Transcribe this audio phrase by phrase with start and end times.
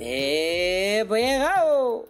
[0.00, 1.04] ¡Eh!
[1.06, 2.08] ¡Pues llegado!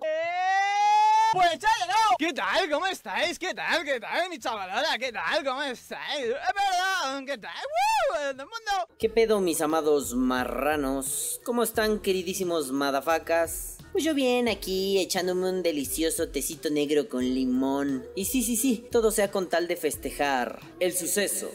[1.32, 2.16] Pues ya llegado.
[2.18, 2.70] ¿Qué tal?
[2.70, 3.38] ¿Cómo estáis?
[3.38, 3.84] ¿Qué tal?
[3.84, 4.98] ¿Qué tal, mi chavalada?
[4.98, 5.44] ¿Qué tal?
[5.44, 6.26] ¿Cómo estáis?
[6.26, 7.24] Es verdad.
[7.26, 7.50] ¿Qué tal?
[7.50, 8.20] ¡Woo!
[8.30, 8.88] ¡El mundo!
[8.98, 11.40] ¿Qué pedo, mis amados marranos?
[11.44, 13.78] ¿Cómo están, queridísimos madafacas?
[13.90, 18.04] Pues yo bien aquí, echándome un delicioso tecito negro con limón.
[18.14, 21.50] Y sí, sí, sí, todo sea con tal de festejar el suceso,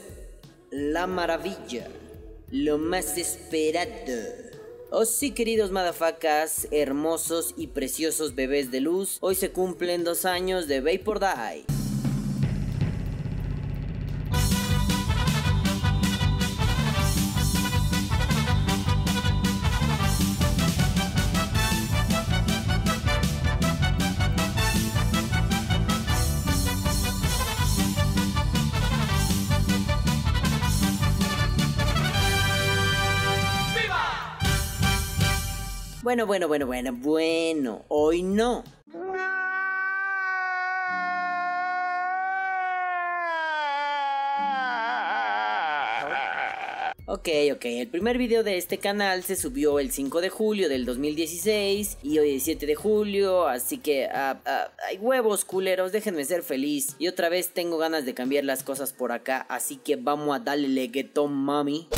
[0.71, 1.87] la maravilla,
[2.51, 3.87] lo más esperado.
[4.89, 10.67] Oh sí, queridos madafacas, hermosos y preciosos bebés de luz, hoy se cumplen dos años
[10.67, 11.76] de Vapor Die.
[36.07, 38.63] Bueno, bueno, bueno, bueno, bueno, hoy no.
[47.07, 50.85] Ok, ok, el primer video de este canal se subió el 5 de julio del
[50.85, 54.39] 2016 y hoy es 7 de julio, así que ah,
[54.87, 56.95] hay huevos culeros, déjenme ser feliz.
[56.99, 60.39] Y otra vez tengo ganas de cambiar las cosas por acá, así que vamos a
[60.39, 61.89] darle leguetón mami.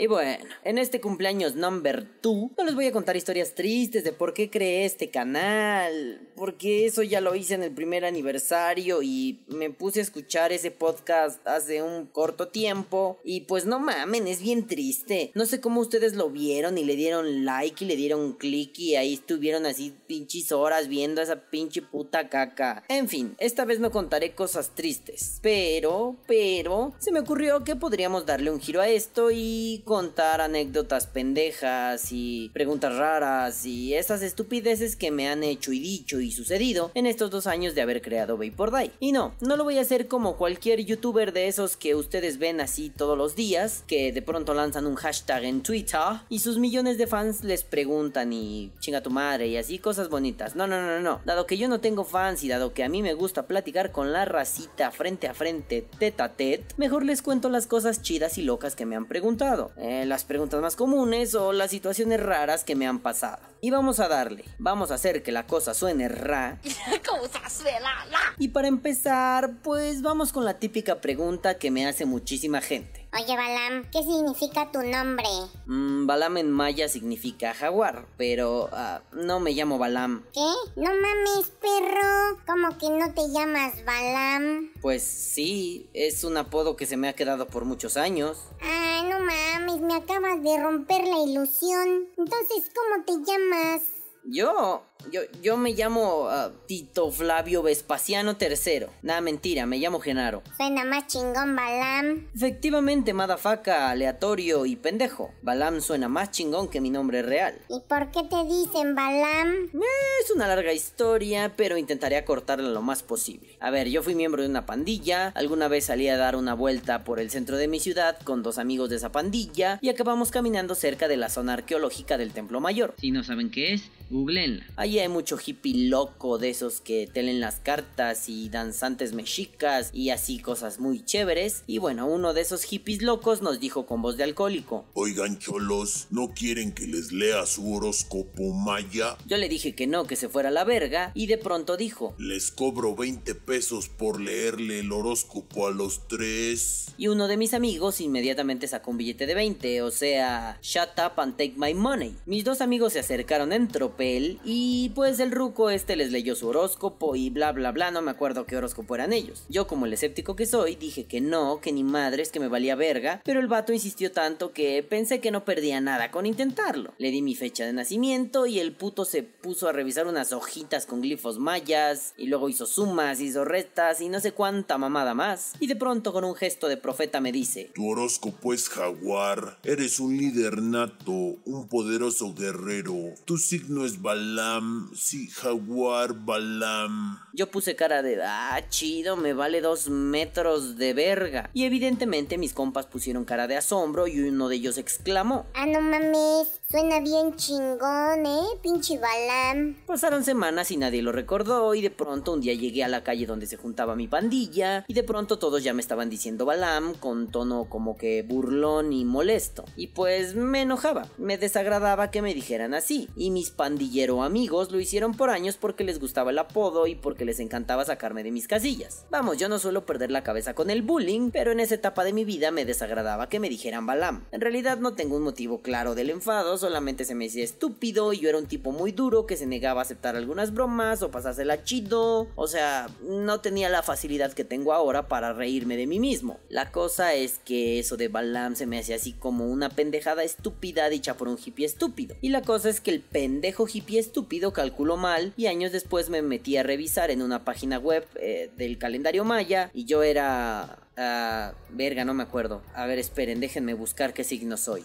[0.00, 4.12] Y bueno, en este cumpleaños number 2 no les voy a contar historias tristes de
[4.12, 9.40] por qué creé este canal, porque eso ya lo hice en el primer aniversario y
[9.48, 14.40] me puse a escuchar ese podcast hace un corto tiempo y pues no mamen, es
[14.40, 15.32] bien triste.
[15.34, 18.94] No sé cómo ustedes lo vieron y le dieron like y le dieron click y
[18.94, 22.84] ahí estuvieron así pinches horas viendo esa pinche puta caca.
[22.88, 28.26] En fin, esta vez no contaré cosas tristes, pero, pero, se me ocurrió que podríamos
[28.26, 34.96] darle un giro a esto y contar anécdotas pendejas y preguntas raras y esas estupideces
[34.96, 38.36] que me han hecho y dicho y sucedido en estos dos años de haber creado
[38.36, 38.90] Vapor Die.
[39.00, 42.60] Y no, no lo voy a hacer como cualquier youtuber de esos que ustedes ven
[42.60, 45.88] así todos los días, que de pronto lanzan un hashtag en Twitter
[46.28, 50.54] y sus millones de fans les preguntan y chinga tu madre y así cosas bonitas.
[50.54, 51.22] No, no, no, no.
[51.24, 54.12] Dado que yo no tengo fans y dado que a mí me gusta platicar con
[54.12, 58.42] la racita frente a frente, tete a tete, mejor les cuento las cosas chidas y
[58.42, 59.70] locas que me han preguntado.
[59.80, 63.38] Eh, las preguntas más comunes o las situaciones raras que me han pasado.
[63.60, 66.58] Y vamos a darle, vamos a hacer que la cosa suene ra.
[68.38, 72.97] Y para empezar, pues vamos con la típica pregunta que me hace muchísima gente.
[73.10, 75.24] Oye, Balam, ¿qué significa tu nombre?
[75.64, 80.24] Mm, Balam en maya significa jaguar, pero ah, no me llamo Balam.
[80.34, 80.52] ¿Qué?
[80.76, 82.38] No mames, perro.
[82.46, 84.72] ¿Cómo que no te llamas Balam?
[84.82, 88.44] Pues sí, es un apodo que se me ha quedado por muchos años.
[88.60, 92.08] Ay, no mames, me acabas de romper la ilusión.
[92.18, 93.82] Entonces, ¿cómo te llamas?
[94.24, 98.86] Yo, yo, yo me llamo ah, Tito Flavio Vespasiano III.
[99.02, 100.42] Nada, mentira, me llamo Genaro.
[100.56, 102.26] Suena más chingón, Balam.
[102.34, 105.32] Efectivamente, madafaca, aleatorio y pendejo.
[105.42, 107.58] Balam suena más chingón que mi nombre real.
[107.68, 109.48] ¿Y por qué te dicen Balam?
[109.74, 113.56] Eh, Es una larga historia, pero intentaré acortarla lo más posible.
[113.60, 117.04] A ver, yo fui miembro de una pandilla, alguna vez salí a dar una vuelta
[117.04, 120.74] por el centro de mi ciudad con dos amigos de esa pandilla y acabamos caminando
[120.74, 122.94] cerca de la zona arqueológica del Templo Mayor.
[122.98, 124.64] Si no saben qué es, googleenla.
[124.88, 129.90] Allí hay mucho hippie loco de esos que te leen las cartas y danzantes mexicas
[129.92, 131.62] y así cosas muy chéveres.
[131.66, 134.86] Y bueno, uno de esos hippies locos nos dijo con voz de alcohólico.
[134.94, 139.18] Oigan, cholos, ¿no quieren que les lea su horóscopo maya?
[139.26, 142.14] Yo le dije que no, que se fuera a la verga y de pronto dijo.
[142.16, 146.94] Les cobro 20 pesos por leerle el horóscopo a los tres.
[146.96, 151.20] Y uno de mis amigos inmediatamente sacó un billete de 20, o sea, shut up
[151.20, 152.16] and take my money.
[152.24, 156.48] Mis dos amigos se acercaron en tropel y pues el ruco este les leyó su
[156.48, 159.44] horóscopo y bla bla bla, no me acuerdo qué horóscopo eran ellos.
[159.48, 162.76] Yo como el escéptico que soy dije que no, que ni madres, que me valía
[162.76, 166.92] verga, pero el vato insistió tanto que pensé que no perdía nada con intentarlo.
[166.98, 170.86] Le di mi fecha de nacimiento y el puto se puso a revisar unas hojitas
[170.86, 175.52] con glifos mayas y luego hizo sumas, hizo restas y no sé cuánta mamada más.
[175.60, 179.58] Y de pronto con un gesto de profeta me dice, Tu horóscopo es jaguar.
[179.64, 181.12] Eres un líder nato,
[181.44, 182.94] un poderoso guerrero.
[183.24, 187.18] Tu signo es Balam, sí, Jaguar Balam.
[187.32, 191.50] Yo puse cara de, ah, chido, me vale dos metros de verga.
[191.54, 195.46] Y evidentemente mis compas pusieron cara de asombro y uno de ellos exclamó.
[195.54, 198.44] Ah, no mames, suena bien chingón, ¿eh?
[198.62, 199.74] Pinche Balam.
[199.86, 203.24] Pasaron semanas y nadie lo recordó y de pronto un día llegué a la calle
[203.24, 207.28] donde se juntaba mi pandilla y de pronto todos ya me estaban diciendo Balam con
[207.28, 209.64] tono como que burlón y molesto.
[209.76, 213.08] Y pues me enojaba, me desagradaba que me dijeran así.
[213.16, 217.24] Y mis pandillero amigos lo hicieron por años porque les gustaba el apodo y porque
[217.24, 219.06] les encantaba sacarme de mis casillas.
[219.10, 222.12] Vamos, yo no suelo perder la cabeza con el bullying, pero en esa etapa de
[222.12, 224.26] mi vida me desagradaba que me dijeran Balam.
[224.32, 228.20] En realidad no tengo un motivo claro del enfado, solamente se me decía estúpido y
[228.20, 231.64] yo era un tipo muy duro que se negaba a aceptar algunas bromas o pasársela
[231.64, 232.28] chido.
[232.34, 236.38] O sea, no tenía la facilidad que tengo ahora para reírme de mí mismo.
[236.48, 240.88] La cosa es que eso de Balam se me hacía así como una pendejada estúpida
[240.88, 242.16] dicha por un hippie estúpido.
[242.20, 246.22] Y la cosa es que el pendejo hippie estúpido calculó mal y años después me
[246.22, 250.78] metí a revisar en una página web eh, del calendario maya y yo era...
[250.96, 252.62] ah, verga, no me acuerdo.
[252.74, 254.84] A ver, esperen, déjenme buscar qué signo soy.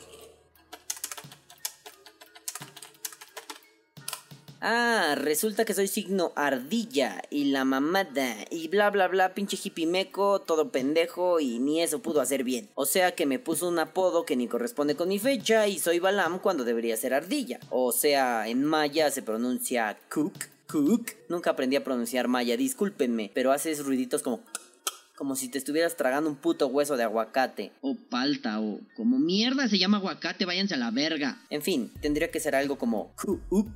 [4.66, 9.86] Ah, resulta que soy signo ardilla y la mamada y bla bla bla, pinche hippie
[9.86, 12.70] meco, todo pendejo y ni eso pudo hacer bien.
[12.76, 16.00] O sea que me puso un apodo que ni corresponde con mi fecha y soy
[16.00, 17.60] Balam cuando debería ser ardilla.
[17.72, 21.12] O sea, en maya se pronuncia cook, cook.
[21.28, 24.40] Nunca aprendí a pronunciar maya, discúlpenme, pero haces ruiditos como
[25.16, 27.72] como si te estuvieras tragando un puto hueso de aguacate.
[27.82, 31.42] O palta, o como mierda se llama aguacate, váyanse a la verga.
[31.50, 33.68] En fin, tendría que ser algo como kuuk,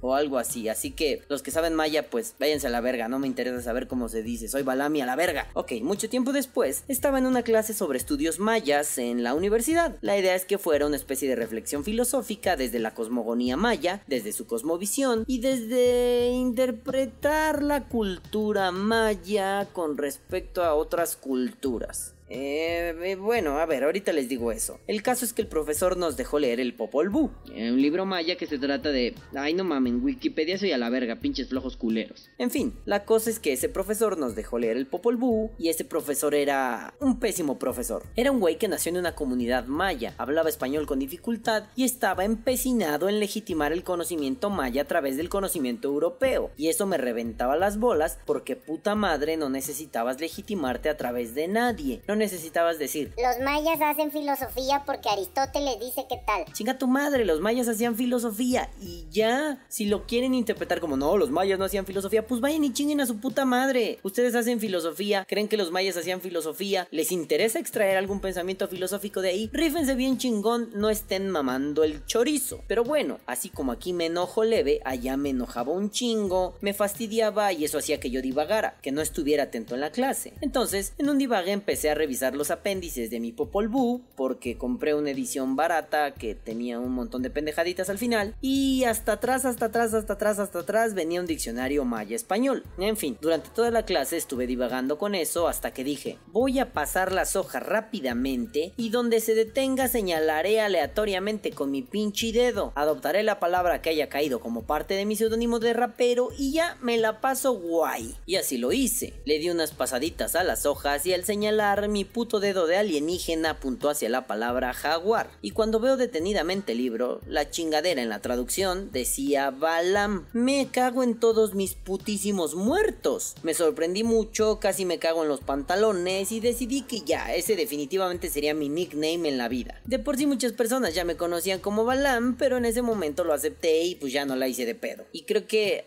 [0.00, 0.68] o algo así.
[0.68, 3.88] Así que los que saben maya, pues váyanse a la verga, no me interesa saber
[3.88, 4.48] cómo se dice.
[4.48, 5.48] Soy Balami a la verga.
[5.54, 9.96] Ok, mucho tiempo después, estaba en una clase sobre estudios mayas en la universidad.
[10.00, 14.32] La idea es que fuera una especie de reflexión filosófica desde la cosmogonía maya, desde
[14.32, 22.15] su cosmovisión y desde interpretar la cultura maya con respecto a otras culturas.
[22.28, 24.80] Eh, eh, bueno, a ver, ahorita les digo eso.
[24.86, 28.04] El caso es que el profesor nos dejó leer el Popol Vuh, eh, un libro
[28.04, 29.14] maya que se trata de...
[29.34, 32.30] Ay, no mamen, Wikipedia soy a la verga, pinches flojos culeros.
[32.38, 35.68] En fin, la cosa es que ese profesor nos dejó leer el Popol Vuh y
[35.68, 38.04] ese profesor era un pésimo profesor.
[38.16, 42.24] Era un güey que nació en una comunidad maya, hablaba español con dificultad y estaba
[42.24, 46.50] empecinado en legitimar el conocimiento maya a través del conocimiento europeo.
[46.56, 51.48] Y eso me reventaba las bolas porque puta madre no necesitabas legitimarte a través de
[51.48, 52.02] nadie.
[52.08, 56.44] No necesitabas decir, Los mayas hacen filosofía porque Aristóteles dice que tal.
[56.52, 61.16] chinga tu madre, los mayas hacían filosofía y ya, si lo quieren interpretar como no,
[61.16, 63.98] los mayas no hacían filosofía, pues vayan y chinguen a su puta madre.
[64.02, 69.20] Ustedes hacen filosofía, creen que los mayas hacían filosofía, les interesa extraer algún pensamiento filosófico
[69.20, 72.62] de ahí, rífense bien chingón, no estén mamando el chorizo.
[72.66, 77.52] Pero bueno, así como aquí me enojo leve, allá me enojaba un chingo, me fastidiaba
[77.52, 80.32] y eso hacía que yo divagara, que no estuviera atento en la clase.
[80.40, 84.94] Entonces, en un divague empecé a revisar los apéndices de mi Popol Vuh porque compré
[84.94, 89.66] una edición barata que tenía un montón de pendejaditas al final y hasta atrás, hasta
[89.66, 92.64] atrás, hasta atrás, hasta atrás venía un diccionario maya español.
[92.78, 96.72] En fin, durante toda la clase estuve divagando con eso hasta que dije, voy a
[96.72, 102.72] pasar las hojas rápidamente y donde se detenga señalaré aleatoriamente con mi pinche dedo.
[102.74, 106.76] Adoptaré la palabra que haya caído como parte de mi seudónimo de rapero y ya
[106.80, 108.16] me la paso guay.
[108.26, 109.14] Y así lo hice.
[109.24, 113.52] Le di unas pasaditas a las hojas y al señalar mi puto dedo de alienígena
[113.52, 115.30] apuntó hacia la palabra jaguar.
[115.40, 120.26] Y cuando veo detenidamente el libro, la chingadera en la traducción decía Balam.
[120.34, 123.34] Me cago en todos mis putísimos muertos.
[123.42, 128.28] Me sorprendí mucho, casi me cago en los pantalones y decidí que ya, ese definitivamente
[128.28, 129.80] sería mi nickname en la vida.
[129.86, 133.32] De por sí muchas personas ya me conocían como Balam, pero en ese momento lo
[133.32, 135.06] acepté y pues ya no la hice de pedo.
[135.12, 135.82] Y creo que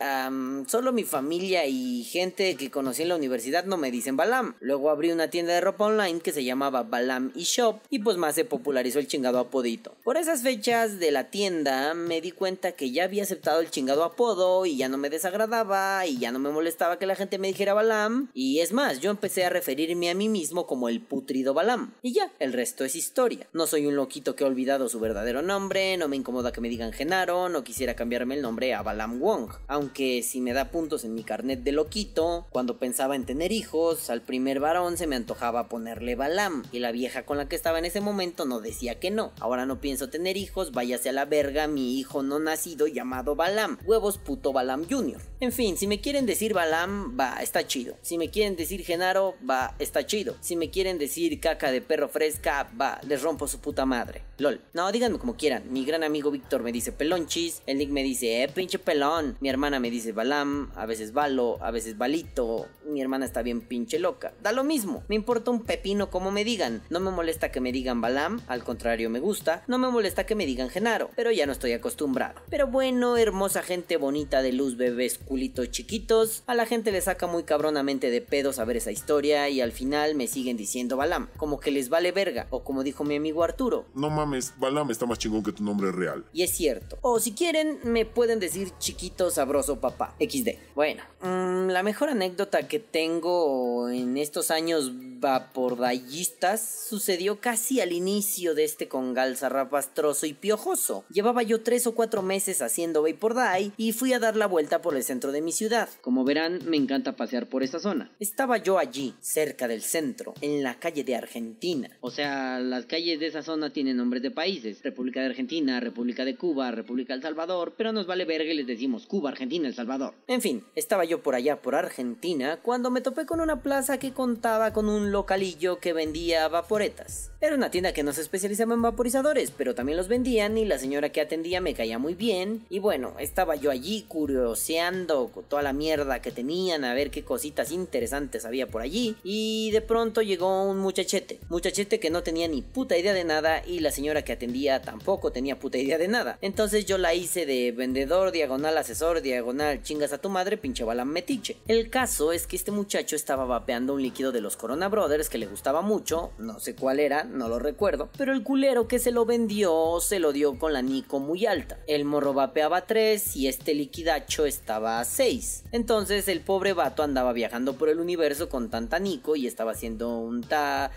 [0.65, 4.55] solo mi familia y gente que conocí en la universidad no me dicen Balam.
[4.59, 8.33] Luego abrí una tienda de ropa online que se llamaba Balam eShop y pues más
[8.33, 9.95] se popularizó el chingado apodito.
[10.05, 14.05] Por esas fechas de la tienda me di cuenta que ya había aceptado el chingado
[14.05, 17.49] apodo y ya no me desagradaba y ya no me molestaba que la gente me
[17.49, 21.53] dijera Balam y es más, yo empecé a referirme a mí mismo como el putrido
[21.53, 23.47] Balam y ya, el resto es historia.
[23.51, 26.69] No soy un loquito que ha olvidado su verdadero nombre, no me incomoda que me
[26.69, 31.03] digan Genaro, no quisiera cambiarme el nombre a Balam Wong, aunque si me da puntos
[31.03, 35.17] en mi carnet de loquito, cuando pensaba en tener hijos, al primer varón se me
[35.17, 36.63] antojaba poner ponerle Balam.
[36.71, 39.31] Y la vieja con la que estaba en ese momento no decía que no.
[39.39, 43.79] Ahora no pienso tener hijos, váyase a la verga mi hijo no nacido llamado Balam.
[43.85, 45.19] Huevos puto Balam Jr.
[45.39, 47.95] En fin, si me quieren decir Balam, va, está chido.
[48.01, 50.35] Si me quieren decir Genaro, va, está chido.
[50.41, 54.21] Si me quieren decir caca de perro fresca, va, les rompo su puta madre.
[54.37, 54.61] LOL.
[54.73, 55.63] No, díganme como quieran.
[55.71, 57.61] Mi gran amigo Víctor me dice pelonchis.
[57.65, 59.37] El Nick me dice, eh, pinche pelón.
[59.39, 60.71] Mi hermana me dice Balam.
[60.75, 62.67] A veces Balo, a veces Balito.
[62.85, 64.33] Mi hermana está bien pinche loca.
[64.41, 65.03] Da lo mismo.
[65.07, 65.78] Me importa un pepino
[66.09, 66.81] como me digan.
[66.89, 68.41] No me molesta que me digan Balam.
[68.47, 69.63] Al contrario, me gusta.
[69.67, 71.09] No me molesta que me digan Genaro.
[71.15, 72.41] Pero ya no estoy acostumbrado.
[72.49, 76.43] Pero bueno, hermosa gente bonita de luz, bebés, culitos chiquitos.
[76.47, 79.49] A la gente le saca muy cabronamente de pedo saber esa historia.
[79.49, 81.29] Y al final me siguen diciendo Balam.
[81.37, 82.47] Como que les vale verga.
[82.49, 83.85] O como dijo mi amigo Arturo.
[83.95, 86.25] No mames, Balam está más chingón que tu nombre real.
[86.33, 86.97] Y es cierto.
[87.01, 90.15] O si quieren, me pueden decir chiquito sabroso papá.
[90.19, 90.49] XD.
[90.75, 98.55] Bueno, mm, la mejor anécdota que tengo en estos años vapordallistas sucedió casi al inicio
[98.55, 101.05] de este congal zarrapastroso y piojoso.
[101.09, 104.81] Llevaba yo tres o cuatro meses haciendo Vapor Day y fui a dar la vuelta
[104.81, 105.89] por el centro de mi ciudad.
[106.01, 108.11] Como verán, me encanta pasear por esa zona.
[108.19, 111.89] Estaba yo allí, cerca del centro, en la calle de Argentina.
[112.01, 114.81] O sea, las calles de esa zona tienen nombres de países.
[114.83, 118.67] República de Argentina, República de Cuba, República del Salvador, pero nos vale verga y les
[118.67, 120.15] decimos Cuba, Argentina, El Salvador.
[120.27, 124.13] En fin, estaba yo por allá por Argentina cuando me topé con una plaza que
[124.13, 127.31] contaba con un localillo que vendía vaporetas.
[127.41, 130.77] Era una tienda que no se especializaba en vaporizadores, pero también los vendían y la
[130.77, 132.65] señora que atendía me caía muy bien.
[132.69, 137.23] Y bueno, estaba yo allí curioseando con toda la mierda que tenían, a ver qué
[137.23, 139.15] cositas interesantes había por allí.
[139.23, 143.63] Y de pronto llegó un muchachete, muchachete que no tenía ni puta idea de nada
[143.65, 146.37] y la señora que atendía tampoco tenía puta idea de nada.
[146.41, 151.05] Entonces yo la hice de vendedor, diagonal, asesor, diagonal, chingas a tu madre, pinche bala
[151.05, 151.55] metiche.
[151.67, 154.89] El caso es que este muchacho estaba vapeando un líquido de los Corona
[155.29, 158.99] Que le gustaba mucho, no sé cuál era, no lo recuerdo, pero el culero que
[158.99, 161.79] se lo vendió se lo dio con la Nico muy alta.
[161.87, 165.63] El morro vapeaba 3 y este liquidacho estaba a 6.
[165.71, 170.17] Entonces el pobre vato andaba viajando por el universo con tanta Nico y estaba haciendo
[170.17, 170.91] un ta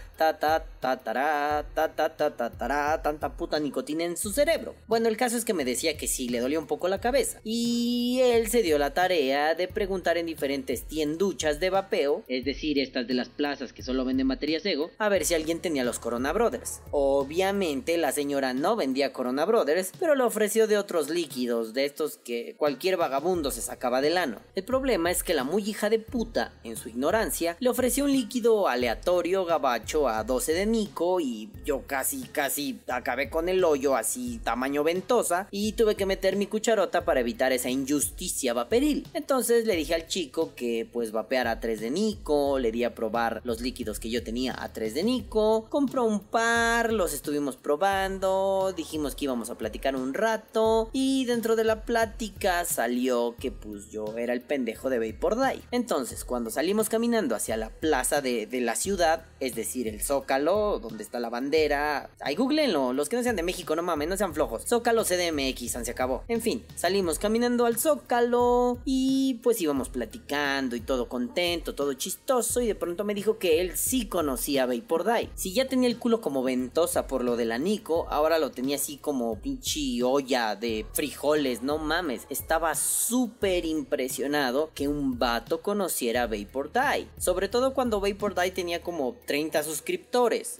[3.03, 4.75] tanta puta nicotina en su cerebro.
[4.87, 7.41] Bueno, el caso es que me decía que sí le dolía un poco la cabeza
[7.45, 12.79] y él se dio la tarea de preguntar en diferentes tienduchas de vapeo, es decir,
[12.79, 15.99] estas de las plazas que solo venden baterías Ego, a ver si alguien tenía los
[15.99, 16.81] Corona Brothers.
[16.91, 22.17] Obviamente la señora no vendía Corona Brothers, pero le ofreció de otros líquidos, de estos
[22.19, 24.39] que cualquier vagabundo se sacaba del ano.
[24.55, 28.13] El problema es que la muy hija de puta, en su ignorancia, le ofreció un
[28.13, 34.41] líquido aleatorio gabacho 12 de Nico y yo casi casi acabé con el hoyo así
[34.45, 39.07] tamaño ventosa y tuve que meter mi cucharota para evitar esa injusticia vaporil.
[39.15, 42.95] Entonces le dije al chico que pues vapeara a 3 de Nico, le di a
[42.95, 47.57] probar los líquidos que yo tenía a 3 de Nico, compró un par, los estuvimos
[47.57, 53.51] probando, dijimos que íbamos a platicar un rato y dentro de la plática salió que
[53.51, 55.63] pues yo era el pendejo de Vapor Day.
[55.71, 60.79] Entonces cuando salimos caminando hacia la plaza de, de la ciudad, es decir el Zócalo,
[60.79, 64.17] donde está la bandera, ahí googleenlo, los que no sean de México, no mames, no
[64.17, 66.25] sean flojos, Zócalo CDMX, se acabó.
[66.29, 72.61] En fin, salimos caminando al Zócalo y pues íbamos platicando y todo contento, todo chistoso
[72.61, 75.31] y de pronto me dijo que él sí conocía a Vapor Day.
[75.35, 78.77] Si ya tenía el culo como ventosa por lo de la Nico, ahora lo tenía
[78.77, 82.27] así como pinche olla de frijoles, no mames.
[82.31, 87.09] Estaba súper impresionado que un vato conociera a Vapor Day.
[87.19, 89.82] Sobre todo cuando Vapor Day tenía como 30 suscriptores,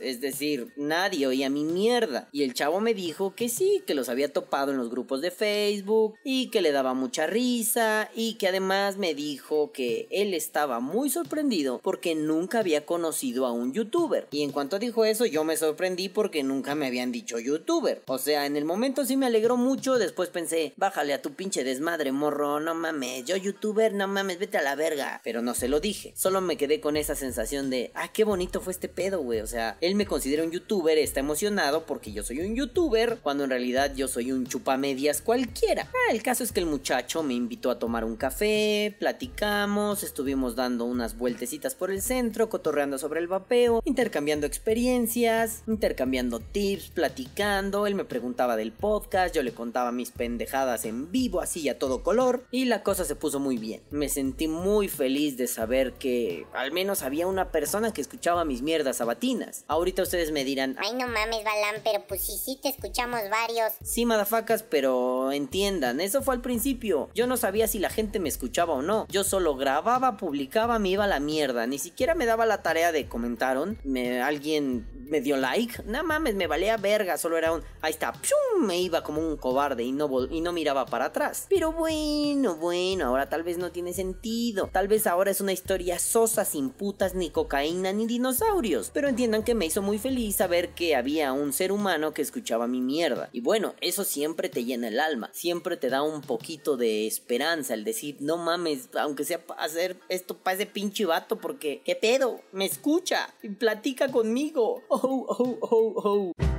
[0.01, 2.29] es decir, nadie oía mi mierda.
[2.33, 5.31] Y el chavo me dijo que sí, que los había topado en los grupos de
[5.31, 10.81] Facebook y que le daba mucha risa y que además me dijo que él estaba
[10.81, 14.27] muy sorprendido porque nunca había conocido a un youtuber.
[14.31, 18.03] Y en cuanto dijo eso yo me sorprendí porque nunca me habían dicho youtuber.
[18.07, 21.65] O sea, en el momento sí me alegró mucho, después pensé, bájale a tu pinche
[21.65, 25.21] desmadre, morro, no mames, yo youtuber, no mames, vete a la verga.
[25.25, 28.61] Pero no se lo dije, solo me quedé con esa sensación de, ah, qué bonito
[28.61, 29.41] fue este pedo, güey.
[29.41, 33.45] O sea, él me considera un youtuber, está emocionado porque yo soy un youtuber, cuando
[33.45, 35.89] en realidad yo soy un chupamedias cualquiera.
[35.93, 40.57] Ah, el caso es que el muchacho me invitó a tomar un café, platicamos, estuvimos
[40.57, 47.87] dando unas vueltecitas por el centro, cotorreando sobre el vapeo, intercambiando experiencias, intercambiando tips, platicando,
[47.87, 52.03] él me preguntaba del podcast, yo le contaba mis pendejadas en vivo, así a todo
[52.03, 53.83] color, y la cosa se puso muy bien.
[53.91, 58.63] Me sentí muy feliz de saber que al menos había una persona que escuchaba mis
[58.63, 59.65] mierdas sabatinas.
[59.69, 63.75] Ahorita ustedes me dirán, Ay, no mames, Balam, pero pues sí, sí te escuchamos varios.
[63.85, 67.11] Sí, madafacas, pero entiendan, eso fue al principio.
[67.15, 69.07] Yo no sabía si la gente me escuchaba o no.
[69.09, 71.67] Yo solo grababa, publicaba, me iba a la mierda.
[71.67, 76.03] Ni siquiera me daba la tarea tarea de comentaron, me, alguien me dio like, no
[76.03, 78.67] mames, me valía verga, solo era un, ahí está, ¡pium!
[78.67, 81.47] me iba como un cobarde y no, y no miraba para atrás.
[81.51, 85.99] Pero bueno, bueno, ahora tal vez no tiene sentido, tal vez ahora es una historia
[85.99, 90.71] sosa sin putas ni cocaína ni dinosaurios, pero entiendan que me hizo muy feliz saber
[90.71, 93.29] que había un ser humano que escuchaba mi mierda.
[93.33, 97.75] Y bueno, eso siempre te llena el alma, siempre te da un poquito de esperanza
[97.75, 102.41] el decir, no mames, aunque sea hacer esto para ese pinche vato, porque, ¿qué pedo?
[102.53, 104.83] Me escucha y platica conmigo.
[104.89, 106.52] Oh, oh, oh, oh.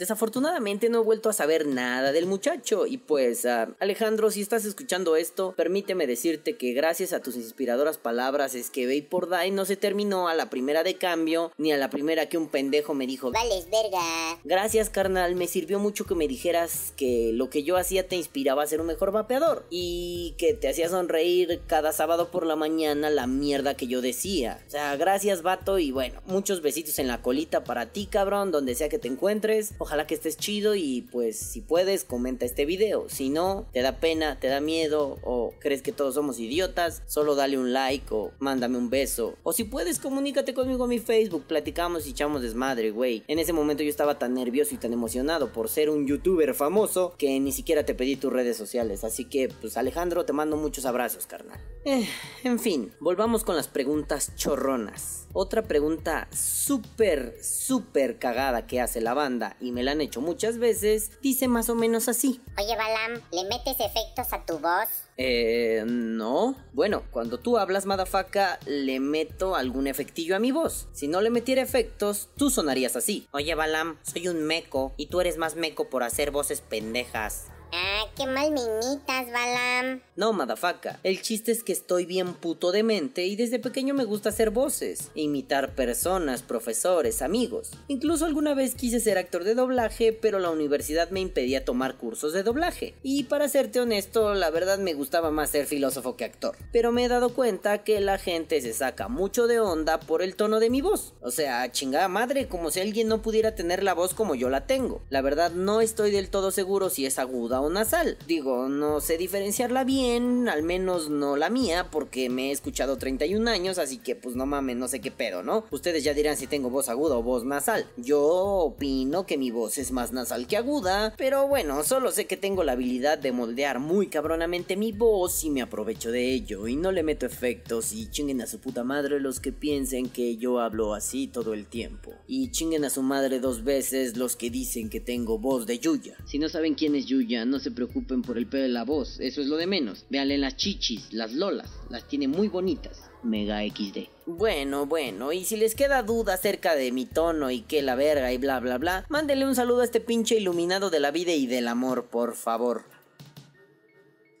[0.00, 2.86] Desafortunadamente no he vuelto a saber nada del muchacho.
[2.86, 7.98] Y pues ah, Alejandro si estás escuchando esto permíteme decirte que gracias a tus inspiradoras
[7.98, 11.76] palabras es que por Die no se terminó a la primera de cambio ni a
[11.76, 13.30] la primera que un pendejo me dijo.
[13.30, 14.40] Vales verga.
[14.42, 15.34] Gracias carnal.
[15.34, 18.80] Me sirvió mucho que me dijeras que lo que yo hacía te inspiraba a ser
[18.80, 23.76] un mejor vapeador y que te hacía sonreír cada sábado por la mañana la mierda
[23.76, 24.64] que yo decía.
[24.66, 28.74] O sea gracias vato y bueno muchos besitos en la colita para ti cabrón donde
[28.74, 29.74] sea que te encuentres.
[29.76, 33.08] Ojalá que estés chido y pues si puedes comenta este video.
[33.08, 37.34] Si no, te da pena, te da miedo o crees que todos somos idiotas, solo
[37.34, 39.36] dale un like o mándame un beso.
[39.42, 43.24] O si puedes, comunícate conmigo en mi Facebook, platicamos y echamos desmadre, güey.
[43.28, 47.14] En ese momento yo estaba tan nervioso y tan emocionado por ser un youtuber famoso
[47.18, 49.04] que ni siquiera te pedí tus redes sociales.
[49.04, 51.60] Así que, pues Alejandro, te mando muchos abrazos, carnal.
[51.84, 52.08] Eh,
[52.44, 55.26] en fin, volvamos con las preguntas chorronas.
[55.32, 60.58] Otra pregunta súper, súper cagada que hace la banda y me la han hecho muchas
[60.58, 62.40] veces, dice más o menos así.
[62.58, 64.88] Oye, Balam, ¿le metes efectos a tu voz?
[65.16, 66.56] Eh, no.
[66.72, 70.88] Bueno, cuando tú hablas, Madafaka, le meto algún efectillo a mi voz.
[70.92, 73.26] Si no le metiera efectos, tú sonarías así.
[73.32, 77.46] Oye, Balam, soy un meco y tú eres más meco por hacer voces pendejas.
[77.72, 80.00] Ah, qué mal me imitas, Balam.
[80.16, 80.98] No, madafaka.
[81.04, 84.50] El chiste es que estoy bien puto de mente y desde pequeño me gusta hacer
[84.50, 87.70] voces, imitar personas, profesores, amigos.
[87.86, 92.32] Incluso alguna vez quise ser actor de doblaje, pero la universidad me impedía tomar cursos
[92.32, 92.94] de doblaje.
[93.02, 96.56] Y para serte honesto, la verdad me gustaba más ser filósofo que actor.
[96.72, 100.34] Pero me he dado cuenta que la gente se saca mucho de onda por el
[100.34, 101.14] tono de mi voz.
[101.20, 104.66] O sea, chingada madre, como si alguien no pudiera tener la voz como yo la
[104.66, 105.02] tengo.
[105.08, 108.16] La verdad no estoy del todo seguro si es aguda o nasal.
[108.26, 113.50] Digo, no sé diferenciarla bien, al menos no la mía, porque me he escuchado 31
[113.50, 115.64] años, así que pues no mames, no sé qué pedo, ¿no?
[115.70, 117.86] Ustedes ya dirán si tengo voz aguda o voz nasal.
[117.96, 122.36] Yo opino que mi voz es más nasal que aguda, pero bueno, solo sé que
[122.36, 126.76] tengo la habilidad de moldear muy cabronamente mi voz y me aprovecho de ello y
[126.76, 130.60] no le meto efectos y chinguen a su puta madre los que piensen que yo
[130.60, 132.12] hablo así todo el tiempo.
[132.26, 136.16] Y chinguen a su madre dos veces los que dicen que tengo voz de Yuya.
[136.26, 139.20] Si no saben quién es Yuya, no se preocupen por el pedo de la voz,
[139.20, 140.06] eso es lo de menos.
[140.08, 143.10] Véanle las chichis, las lolas, las tiene muy bonitas.
[143.22, 144.08] Mega XD.
[144.26, 148.32] Bueno, bueno, y si les queda duda acerca de mi tono y que la verga
[148.32, 151.46] y bla bla bla, mándenle un saludo a este pinche iluminado de la vida y
[151.46, 152.84] del amor, por favor.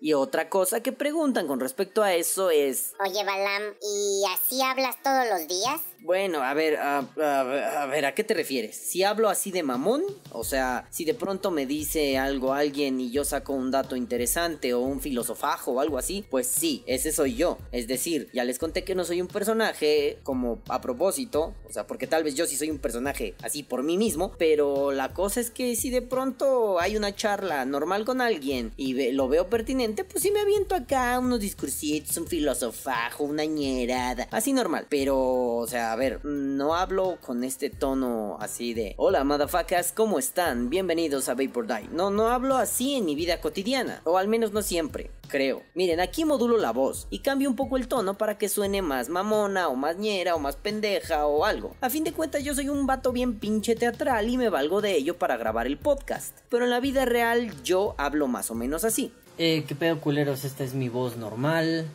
[0.00, 2.94] Y otra cosa que preguntan con respecto a eso es...
[3.04, 5.80] Oye, Balam, ¿y así hablas todos los días?
[6.02, 8.74] Bueno, a ver, a, ver, ¿a qué te refieres?
[8.74, 13.10] Si hablo así de mamón, o sea, si de pronto me dice algo alguien y
[13.10, 17.36] yo saco un dato interesante o un filosofajo o algo así, pues sí, ese soy
[17.36, 17.58] yo.
[17.70, 21.86] Es decir, ya les conté que no soy un personaje como a propósito, o sea,
[21.86, 25.40] porque tal vez yo sí soy un personaje así por mí mismo, pero la cosa
[25.40, 30.04] es que si de pronto hay una charla normal con alguien y lo veo pertinente,
[30.04, 35.66] pues sí me aviento acá unos discursitos, un filosofajo, una ñerada, así normal, pero, o
[35.66, 40.70] sea, a ver, no hablo con este tono así de Hola motherfuckers, ¿cómo están?
[40.70, 41.88] Bienvenidos a Vapor Die.
[41.90, 45.64] No, no hablo así en mi vida cotidiana, o al menos no siempre, creo.
[45.74, 49.08] Miren, aquí modulo la voz y cambio un poco el tono para que suene más
[49.08, 51.74] mamona o más ñera o más pendeja o algo.
[51.80, 54.94] A fin de cuentas yo soy un vato bien pinche teatral y me valgo de
[54.94, 56.38] ello para grabar el podcast.
[56.50, 59.12] Pero en la vida real yo hablo más o menos así.
[59.38, 61.88] Eh, qué pedo culeros, esta es mi voz normal.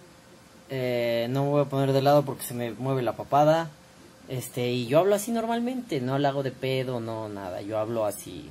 [0.69, 3.69] Eh, no me voy a poner de lado porque se me mueve la papada.
[4.27, 8.05] Este, y yo hablo así normalmente, no le hago de pedo, no, nada, yo hablo
[8.05, 8.49] así.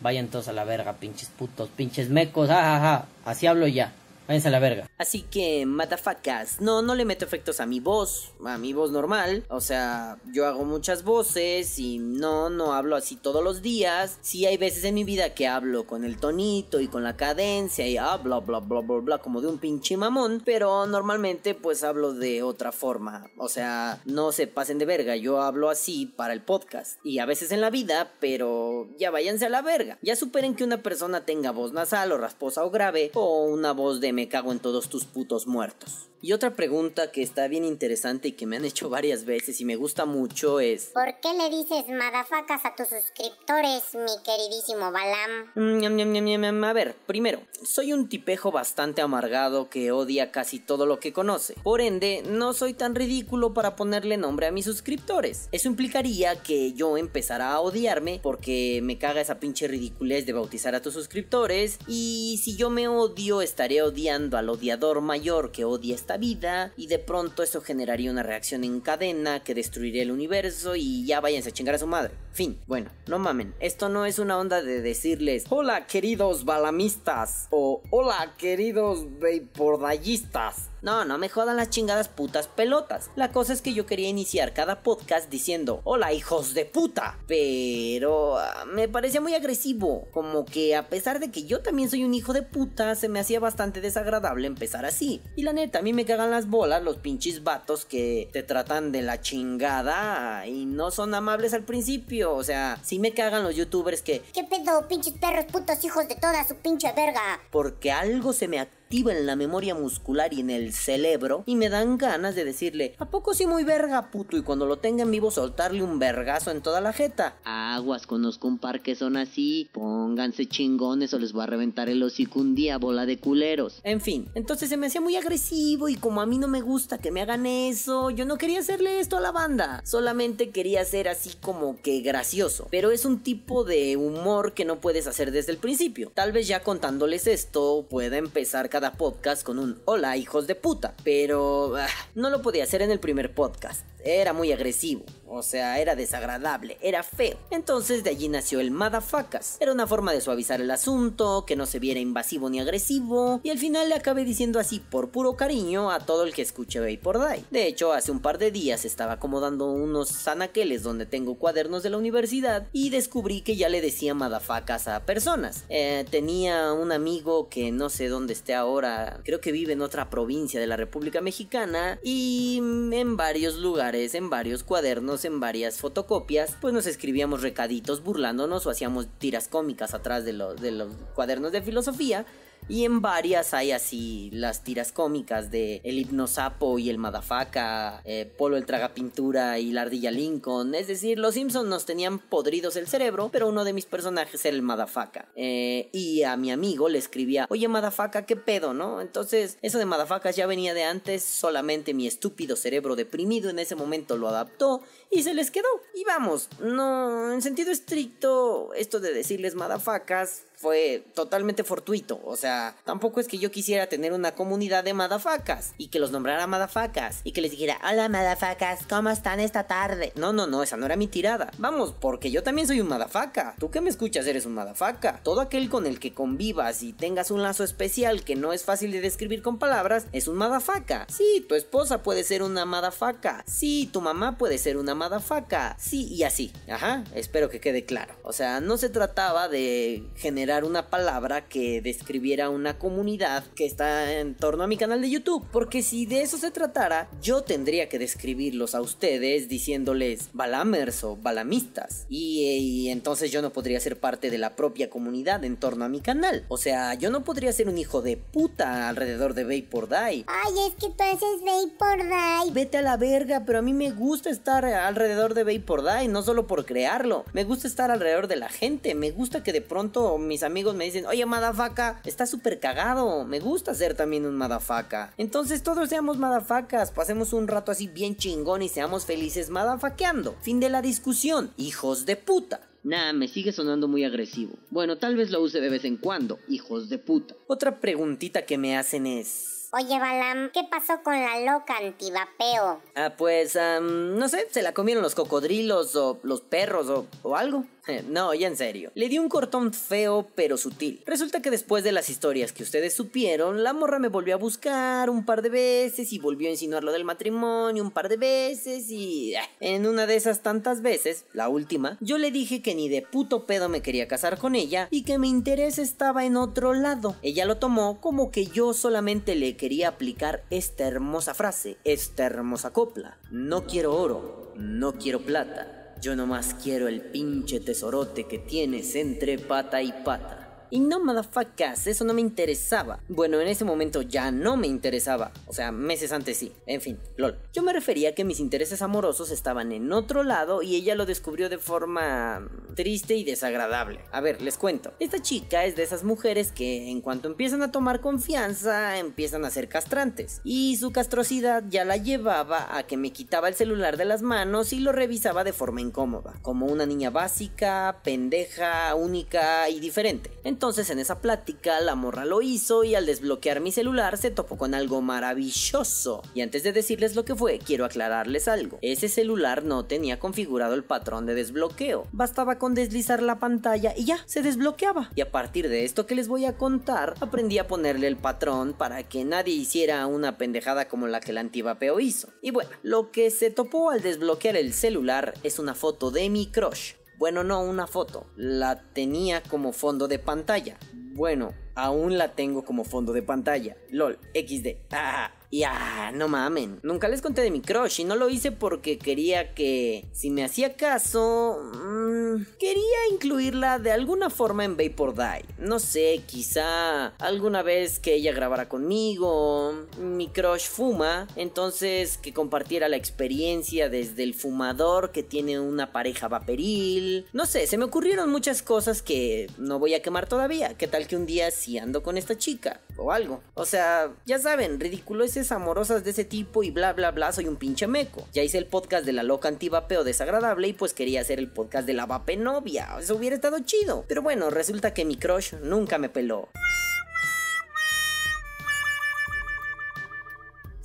[0.00, 3.92] Vayan todos a la verga, pinches putos, pinches mecos, jajaja, así hablo ya.
[4.30, 4.88] Váyanse a la verga.
[4.96, 9.44] Así que, matafacas, no, no le meto efectos a mi voz, a mi voz normal.
[9.48, 14.18] O sea, yo hago muchas voces y no, no hablo así todos los días.
[14.20, 17.88] Sí hay veces en mi vida que hablo con el tonito y con la cadencia
[17.88, 20.42] y ah, bla, bla, bla, bla, bla, como de un pinche mamón.
[20.44, 23.28] Pero normalmente pues hablo de otra forma.
[23.36, 27.04] O sea, no se pasen de verga, yo hablo así para el podcast.
[27.04, 29.98] Y a veces en la vida, pero ya váyanse a la verga.
[30.02, 34.00] Ya superen que una persona tenga voz nasal o rasposa o grave o una voz
[34.00, 36.09] de me cago en todos tus putos muertos.
[36.22, 39.64] Y otra pregunta que está bien interesante y que me han hecho varias veces y
[39.64, 40.90] me gusta mucho es...
[40.92, 45.50] ¿Por qué le dices madafacas a tus suscriptores, mi queridísimo Balam?
[45.54, 46.64] Mm.
[46.64, 51.54] A ver, primero, soy un tipejo bastante amargado que odia casi todo lo que conoce.
[51.62, 55.48] Por ende, no soy tan ridículo para ponerle nombre a mis suscriptores.
[55.52, 60.74] Eso implicaría que yo empezara a odiarme porque me caga esa pinche ridiculez de bautizar
[60.74, 61.78] a tus suscriptores.
[61.86, 66.72] Y si yo me odio, estaré odiando al odiador mayor que odia esta vida.
[66.76, 71.20] Y de pronto eso generaría una reacción en cadena que destruiría el universo y ya
[71.20, 72.12] váyanse a chingar a su madre.
[72.32, 73.54] Fin, bueno, no mamen.
[73.60, 80.69] Esto no es una onda de decirles, hola queridos balamistas o hola queridos vapordallistas.
[80.82, 83.10] No, no me jodan las chingadas putas pelotas.
[83.14, 87.18] La cosa es que yo quería iniciar cada podcast diciendo, hola hijos de puta.
[87.26, 90.08] Pero ah, me parecía muy agresivo.
[90.10, 93.20] Como que a pesar de que yo también soy un hijo de puta, se me
[93.20, 95.20] hacía bastante desagradable empezar así.
[95.36, 98.90] Y la neta, a mí me cagan las bolas los pinches vatos que te tratan
[98.90, 102.34] de la chingada y no son amables al principio.
[102.34, 104.22] O sea, sí me cagan los youtubers que...
[104.32, 107.40] ¿Qué pedo, pinches perros putos hijos de toda su pinche verga?
[107.50, 111.68] Porque algo se me activa en la memoria muscular y en el cerebro y me
[111.68, 114.36] dan ganas de decirle, ¿a poco sí muy verga, puto?
[114.36, 117.36] Y cuando lo tenga en vivo soltarle un vergazo en toda la jeta.
[117.44, 122.02] Aguas, conozco un par que son así, pónganse chingones o les voy a reventar el
[122.02, 123.80] hocico un día, bola de culeros.
[123.84, 126.98] En fin, entonces se me hacía muy agresivo y como a mí no me gusta
[126.98, 131.08] que me hagan eso, yo no quería hacerle esto a la banda, solamente quería ser
[131.08, 135.52] así como que gracioso, pero es un tipo de humor que no puedes hacer desde
[135.52, 136.10] el principio.
[136.12, 140.94] Tal vez ya contándoles esto pueda empezar cada podcast con un hola hijos de puta,
[141.04, 143.84] pero ah, no lo podía hacer en el primer podcast.
[144.02, 147.38] Era muy agresivo, o sea, era desagradable, era feo.
[147.50, 149.56] Entonces de allí nació el Madafacas.
[149.60, 153.50] Era una forma de suavizar el asunto, que no se viera invasivo ni agresivo, y
[153.50, 157.18] al final le acabé diciendo así por puro cariño a todo el que escuche Vapor
[157.18, 157.44] Die.
[157.50, 161.90] De hecho, hace un par de días estaba acomodando unos anaqueles donde tengo cuadernos de
[161.90, 165.64] la universidad y descubrí que ya le decía Madafacas a personas.
[165.68, 170.10] Eh, tenía un amigo que no sé dónde esté ahora, creo que vive en otra
[170.10, 172.58] provincia de la República Mexicana y
[172.92, 178.70] en varios lugares en varios cuadernos, en varias fotocopias, pues nos escribíamos recaditos burlándonos o
[178.70, 182.26] hacíamos tiras cómicas atrás de los, de los cuadernos de filosofía.
[182.68, 188.30] Y en varias hay así las tiras cómicas de El Hipnosapo y el Madafaka, eh,
[188.38, 190.74] Polo el Tragapintura y la Ardilla Lincoln.
[190.74, 194.54] Es decir, los Simpsons nos tenían podridos el cerebro, pero uno de mis personajes era
[194.54, 195.28] el Madafaka.
[195.34, 199.00] Eh, y a mi amigo le escribía, oye Madafaka, ¿qué pedo, no?
[199.00, 203.74] Entonces, eso de Madafacas ya venía de antes, solamente mi estúpido cerebro deprimido en ese
[203.74, 205.68] momento lo adaptó y se les quedó.
[205.94, 212.20] Y vamos, no, en sentido estricto, esto de decirles Madafacas fue totalmente fortuito.
[212.22, 216.10] O sea, tampoco es que yo quisiera tener una comunidad de madafacas y que los
[216.10, 220.12] nombrara madafacas y que les dijera, hola madafacas, ¿cómo están esta tarde?
[220.16, 221.50] No, no, no, esa no era mi tirada.
[221.56, 223.54] Vamos, porque yo también soy un madafaca.
[223.58, 225.20] Tú que me escuchas eres un madafaca.
[225.22, 228.92] Todo aquel con el que convivas y tengas un lazo especial que no es fácil
[228.92, 231.06] de describir con palabras es un madafaca.
[231.08, 233.44] Sí, tu esposa puede ser una madafaca.
[233.46, 235.74] Sí, tu mamá puede ser una madafaca.
[235.78, 236.52] Sí, y así.
[236.68, 238.14] Ajá, espero que quede claro.
[238.24, 244.12] O sea, no se trataba de generar una palabra que describiera una comunidad que está
[244.18, 245.46] en torno a mi canal de YouTube.
[245.52, 251.16] Porque si de eso se tratara, yo tendría que describirlos a ustedes diciéndoles balamers o
[251.16, 252.06] balamistas.
[252.08, 255.88] Y, y entonces yo no podría ser parte de la propia comunidad en torno a
[255.88, 256.44] mi canal.
[256.48, 260.24] O sea, yo no podría ser un hijo de puta alrededor de Vapor Die.
[260.26, 262.52] Ay, es que tú haces Vapor Die.
[262.52, 266.22] Vete a la verga, pero a mí me gusta estar alrededor de Vapor Die, no
[266.22, 267.24] solo por crearlo.
[267.32, 268.94] Me gusta estar alrededor de la gente.
[268.94, 273.24] Me gusta que de pronto mis amigos me dicen, oye, madafaca, está súper cagado.
[273.24, 275.12] Me gusta ser también un madafaca.
[275.16, 280.36] Entonces todos seamos madafacas, pasemos un rato así bien chingón y seamos felices madafaqueando.
[280.42, 282.60] Fin de la discusión, hijos de puta.
[282.82, 284.54] Nah, me sigue sonando muy agresivo.
[284.70, 287.34] Bueno, tal vez lo use de vez en cuando, hijos de puta.
[287.46, 289.68] Otra preguntita que me hacen es...
[289.72, 292.80] Oye, Balam, ¿qué pasó con la loca antivapeo?
[292.96, 297.64] Ah, pues, no sé, se la comieron los cocodrilos o los perros o, o algo.
[298.08, 298.90] No, ya en serio.
[298.94, 301.02] Le di un cortón feo pero sutil.
[301.06, 305.10] Resulta que después de las historias que ustedes supieron, la morra me volvió a buscar
[305.10, 308.90] un par de veces y volvió a insinuar lo del matrimonio un par de veces
[308.90, 309.34] y...
[309.34, 313.02] eh, En una de esas tantas veces, la última, yo le dije que ni de
[313.02, 317.16] puto pedo me quería casar con ella y que mi interés estaba en otro lado.
[317.22, 322.72] Ella lo tomó como que yo solamente le quería aplicar esta hermosa frase, esta hermosa
[322.72, 323.18] copla.
[323.30, 325.79] No quiero oro, no quiero plata.
[326.00, 330.39] Yo nomás quiero el pinche tesorote que tienes entre pata y pata.
[330.70, 333.00] Y no, motherfuckers, eso no me interesaba.
[333.08, 335.32] Bueno, en ese momento ya no me interesaba.
[335.46, 336.52] O sea, meses antes sí.
[336.66, 337.38] En fin, lol.
[337.52, 341.06] Yo me refería a que mis intereses amorosos estaban en otro lado y ella lo
[341.06, 344.00] descubrió de forma triste y desagradable.
[344.12, 344.92] A ver, les cuento.
[345.00, 349.50] Esta chica es de esas mujeres que en cuanto empiezan a tomar confianza, empiezan a
[349.50, 350.40] ser castrantes.
[350.44, 354.72] Y su castrosidad ya la llevaba a que me quitaba el celular de las manos
[354.72, 356.34] y lo revisaba de forma incómoda.
[356.42, 360.30] Como una niña básica, pendeja, única y diferente.
[360.44, 364.58] Entonces en esa plática la morra lo hizo y al desbloquear mi celular se topó
[364.58, 366.20] con algo maravilloso.
[366.34, 368.78] Y antes de decirles lo que fue, quiero aclararles algo.
[368.82, 372.06] Ese celular no tenía configurado el patrón de desbloqueo.
[372.12, 375.10] Bastaba con deslizar la pantalla y ya, se desbloqueaba.
[375.14, 378.74] Y a partir de esto que les voy a contar, aprendí a ponerle el patrón
[378.74, 382.28] para que nadie hiciera una pendejada como la que el antivapeo hizo.
[382.42, 386.48] Y bueno, lo que se topó al desbloquear el celular es una foto de mi
[386.48, 386.99] crush.
[387.20, 390.78] Bueno, no una foto, la tenía como fondo de pantalla.
[390.94, 393.76] Bueno, aún la tengo como fondo de pantalla.
[393.90, 394.68] LOL, XD.
[394.90, 396.78] Ah, ya, no mamen.
[396.82, 400.44] Nunca les conté de mi crush y no lo hice porque quería que, si me
[400.44, 405.44] hacía caso, mmm, quería incluirla de alguna forma en Vapor Die.
[405.58, 409.74] No sé, quizá alguna vez que ella grabara conmigo.
[409.98, 416.28] Mi crush fuma, entonces que compartiera la experiencia desde el fumador que tiene una pareja
[416.28, 417.26] vaporil.
[417.32, 420.76] No sé, se me ocurrieron muchas cosas que no voy a quemar todavía.
[420.76, 422.80] ¿Qué tal que un día si ando con esta chica?
[422.96, 423.42] O algo.
[423.54, 427.46] O sea, ya saben, ridículo es amorosas de ese tipo y bla bla bla, soy
[427.48, 428.26] un pinche meco.
[428.32, 431.86] Ya hice el podcast de la loca antivapeo desagradable y pues quería hacer el podcast
[431.86, 432.96] de la vape novia.
[433.00, 434.04] Eso hubiera estado chido.
[434.06, 436.48] Pero bueno, resulta que mi crush nunca me peló.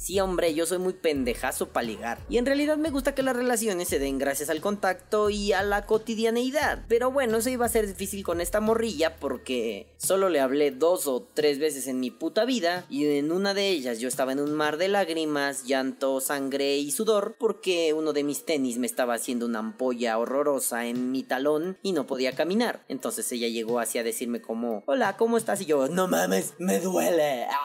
[0.05, 2.19] Sí, hombre, yo soy muy pendejazo para ligar.
[2.29, 5.63] Y en realidad me gusta que las relaciones se den gracias al contacto y a
[5.63, 6.83] la cotidianeidad.
[6.87, 11.07] Pero bueno, eso iba a ser difícil con esta morrilla porque solo le hablé dos
[11.07, 12.85] o tres veces en mi puta vida.
[12.87, 16.91] Y en una de ellas yo estaba en un mar de lágrimas, llanto, sangre y
[16.91, 21.79] sudor porque uno de mis tenis me estaba haciendo una ampolla horrorosa en mi talón
[21.81, 22.85] y no podía caminar.
[22.89, 25.61] Entonces ella llegó así a decirme como, hola, ¿cómo estás?
[25.61, 27.47] Y yo, no mames, me duele.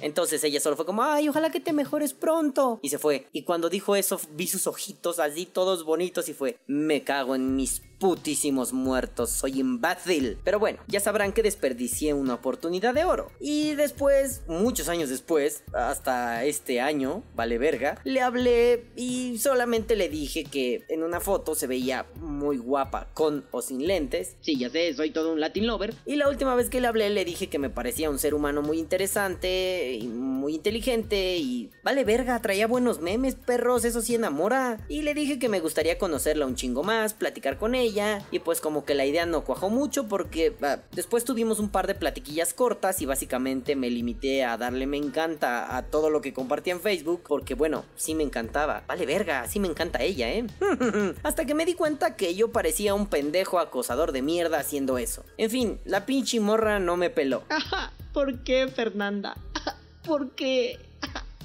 [0.00, 2.78] Entonces ella solo fue como, ay, ojalá que te mejores pronto.
[2.82, 3.26] Y se fue.
[3.32, 7.56] Y cuando dijo eso, vi sus ojitos así todos bonitos y fue, me cago en
[7.56, 10.38] mis putísimos muertos, soy imbécil.
[10.44, 13.30] Pero bueno, ya sabrán que desperdicié una oportunidad de oro.
[13.40, 20.08] Y después, muchos años después, hasta este año, vale verga, le hablé y solamente le
[20.08, 24.36] dije que en una foto se veía muy guapa, con o sin lentes.
[24.40, 25.94] Sí, ya sé, soy todo un Latin lover.
[26.06, 28.62] Y la última vez que le hablé le dije que me parecía un ser humano
[28.62, 34.84] muy interesante y muy inteligente y vale verga, traía buenos memes, perros, eso sí enamora.
[34.88, 37.87] Y le dije que me gustaría conocerla un chingo más, platicar con ella
[38.30, 41.86] y pues como que la idea no cuajó mucho porque ah, después tuvimos un par
[41.86, 46.32] de platiquillas cortas y básicamente me limité a darle me encanta a todo lo que
[46.32, 48.82] compartía en Facebook porque bueno, sí me encantaba.
[48.86, 50.46] Vale verga, sí me encanta ella, ¿eh?
[51.22, 55.24] Hasta que me di cuenta que yo parecía un pendejo acosador de mierda haciendo eso.
[55.36, 57.42] En fin, la pinche morra no me peló.
[58.12, 59.36] ¿Por qué, Fernanda?
[60.04, 60.78] ¿Por qué?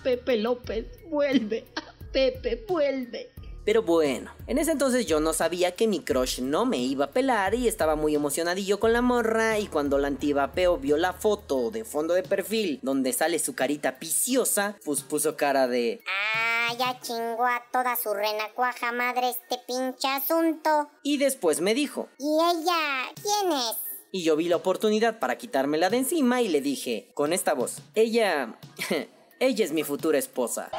[0.04, 1.66] Pepe López, vuelve.
[2.12, 3.32] Pepe, vuelve.
[3.66, 7.12] Pero bueno, en ese entonces yo no sabía que mi crush no me iba a
[7.12, 11.72] pelar y estaba muy emocionadillo con la morra y cuando la antivapeo vio la foto
[11.72, 16.02] de fondo de perfil donde sale su carita piciosa, pues puso cara de...
[16.08, 20.90] Ah, ya chingó a toda su renacuaja madre este pinche asunto.
[21.02, 22.10] Y después me dijo...
[22.20, 23.78] ¿Y ella quién es?
[24.12, 27.78] Y yo vi la oportunidad para quitármela de encima y le dije, con esta voz,
[27.96, 28.60] ella...
[29.40, 30.70] ella es mi futura esposa.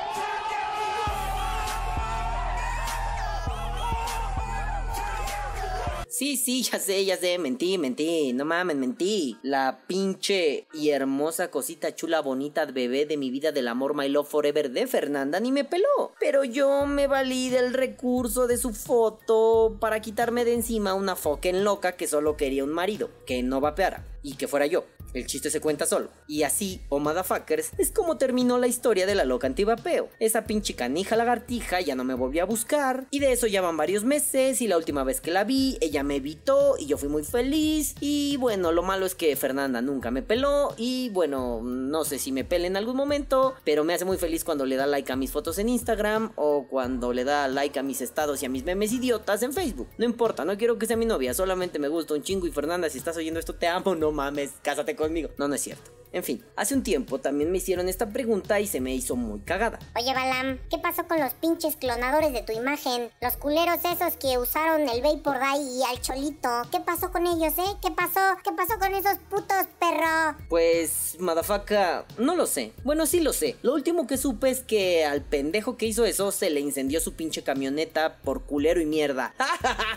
[6.17, 9.37] Sí, sí, ya sé, ya sé, mentí, mentí, no mames, mentí.
[9.43, 14.29] La pinche y hermosa cosita chula bonita bebé de mi vida del amor My Love
[14.29, 16.15] Forever de Fernanda ni me peló.
[16.21, 21.65] Pero yo me valí del recurso de su foto para quitarme de encima una en
[21.65, 24.85] loca que solo quería un marido, que no vapeara y que fuera yo.
[25.15, 26.11] El chiste se cuenta solo.
[26.27, 30.09] Y así, o oh motherfuckers, es como terminó la historia de la loca antivapeo.
[30.19, 33.07] Esa pinche canija lagartija ya no me volvió a buscar.
[33.11, 34.61] Y de eso ya van varios meses.
[34.61, 37.95] Y la última vez que la vi, ella me evitó y yo fui muy feliz.
[38.01, 40.75] Y bueno, lo malo es que Fernanda nunca me peló.
[40.77, 43.55] Y bueno, no sé si me pele en algún momento.
[43.65, 46.33] Pero me hace muy feliz cuando le da like a mis fotos en Instagram.
[46.35, 49.89] O cuando le da like a mis estados y a mis memes idiotas en Facebook.
[49.97, 51.35] No importa, no quiero que sea mi novia.
[51.35, 52.49] Solamente me gusta un chingo.
[52.49, 55.31] Y Fernanda, si estás oyendo esto, te amo, no mames, cásate conmigo.
[55.39, 55.95] No, no es cierto.
[56.15, 59.41] En fin, hace un tiempo también me hicieron esta pregunta y se me hizo muy
[59.41, 59.81] cagada.
[59.99, 63.11] Oye, Balam, ¿qué pasó con los pinches clonadores de tu imagen?
[63.21, 66.49] Los culeros esos que usaron el Vapor Dye y al Cholito.
[66.71, 67.77] ¿Qué pasó con ellos, eh?
[67.83, 68.21] ¿Qué pasó?
[68.45, 70.37] ¿Qué pasó con esos putos, perro?
[70.49, 72.71] Pues, madafaka, no lo sé.
[72.85, 73.57] Bueno, sí lo sé.
[73.63, 77.15] Lo último que supe es que al pendejo que hizo eso se le incendió su
[77.15, 79.35] pinche camioneta por culero y mierda.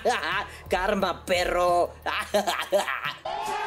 [0.68, 1.92] Karma, perro.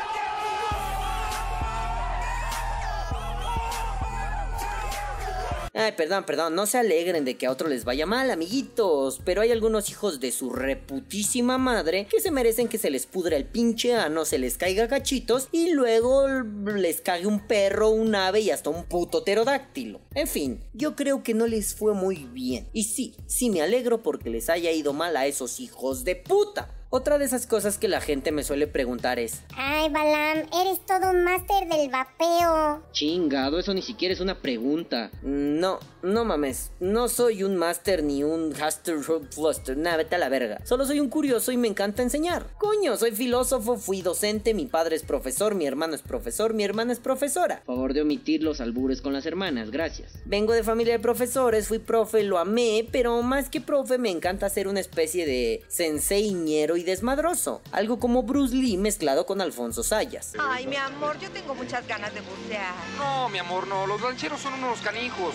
[5.72, 9.20] Ay, perdón, perdón, no se alegren de que a otro les vaya mal, amiguitos.
[9.24, 13.36] Pero hay algunos hijos de su reputísima madre que se merecen que se les pudra
[13.36, 18.40] el pinche ano, se les caiga gachitos y luego les cague un perro, un ave
[18.40, 20.00] y hasta un puto pterodáctilo.
[20.14, 22.68] En fin, yo creo que no les fue muy bien.
[22.72, 26.79] Y sí, sí me alegro porque les haya ido mal a esos hijos de puta.
[26.92, 29.42] Otra de esas cosas que la gente me suele preguntar es...
[29.54, 32.82] Ay, Balam, eres todo un máster del vapeo.
[32.90, 35.12] Chingado, eso ni siquiera es una pregunta.
[35.22, 36.72] No, no mames.
[36.80, 39.76] No soy un máster ni un Haster Fluster.
[39.76, 40.66] Nada, vete a la verga.
[40.66, 42.46] Solo soy un curioso y me encanta enseñar.
[42.58, 46.92] Coño, soy filósofo, fui docente, mi padre es profesor, mi hermano es profesor, mi hermana
[46.92, 47.62] es profesora.
[47.66, 50.14] Favor de omitir los albures con las hermanas, gracias.
[50.24, 54.48] Vengo de familia de profesores, fui profe, lo amé, pero más que profe me encanta
[54.48, 60.32] ser una especie de senseiñero y desmadroso, algo como Bruce Lee mezclado con Alfonso Sayas.
[60.38, 62.74] Ay, mi amor, yo tengo muchas ganas de bucear.
[62.96, 63.86] No, mi amor, no.
[63.86, 65.34] Los rancheros son unos canijos.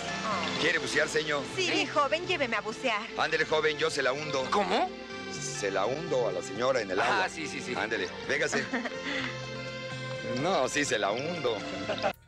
[0.60, 1.42] ¿Quiere bucear, señor?
[1.54, 3.00] Sí, mi joven, lléveme a bucear.
[3.16, 4.44] Ándele, joven, yo se la hundo.
[4.50, 4.90] ¿Cómo?
[5.32, 7.24] Se la hundo a la señora en el agua.
[7.24, 7.74] Ah, sí, sí, sí.
[7.74, 8.64] Ándele, véngase.
[10.42, 11.56] No, sí, se la hundo.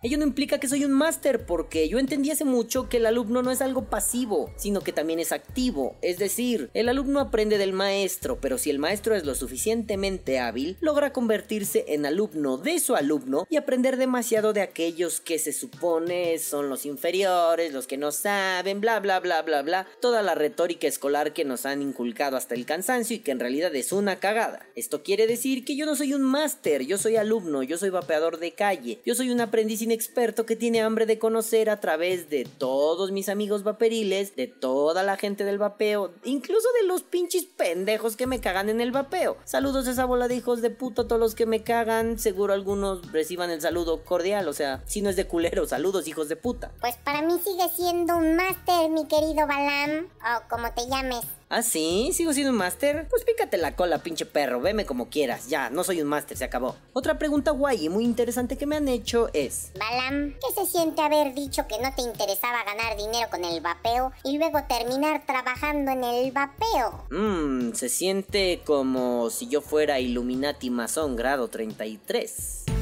[0.01, 3.43] Ello no implica que soy un máster, porque yo entendí hace mucho que el alumno
[3.43, 5.97] no es algo pasivo, sino que también es activo.
[6.03, 10.77] Es decir, el alumno aprende del maestro, pero si el maestro es lo suficientemente hábil,
[10.81, 16.39] logra convertirse en alumno de su alumno y aprender demasiado de aquellos que se supone
[16.39, 20.87] son los inferiores, los que no saben, bla bla bla bla bla, toda la retórica
[20.87, 24.65] escolar que nos han inculcado hasta el cansancio y que en realidad es una cagada.
[24.77, 28.39] Esto quiere decir que yo no soy un máster, yo soy alumno, yo soy vapeador
[28.39, 32.44] de calle, yo soy un aprendiz experto que tiene hambre de conocer a través de
[32.44, 38.16] todos mis amigos vaperiles, de toda la gente del vapeo, incluso de los pinches pendejos
[38.16, 39.37] que me cagan en el vapeo.
[39.44, 43.12] Saludos a esa bola de hijos de puto, todos los que me cagan, seguro algunos
[43.12, 46.72] reciban el saludo cordial, o sea, si no es de culero, saludos hijos de puta.
[46.81, 51.38] Pues para mí sigue siendo un máster, mi querido Balam, o como te llames.
[51.51, 52.11] ¿Ah, sí?
[52.13, 53.09] ¿Sigo siendo un máster?
[53.09, 55.49] Pues pícate la cola, pinche perro, veme como quieras.
[55.49, 56.77] Ya, no soy un máster, se acabó.
[56.93, 59.73] Otra pregunta guay y muy interesante que me han hecho es...
[59.79, 64.13] Balam, ¿qué se siente haber dicho que no te interesaba ganar dinero con el vapeo
[64.25, 67.07] y luego terminar trabajando en el vapeo?
[67.11, 72.78] Mmm, se siente como si yo fuera Illuminati Masón grado 33.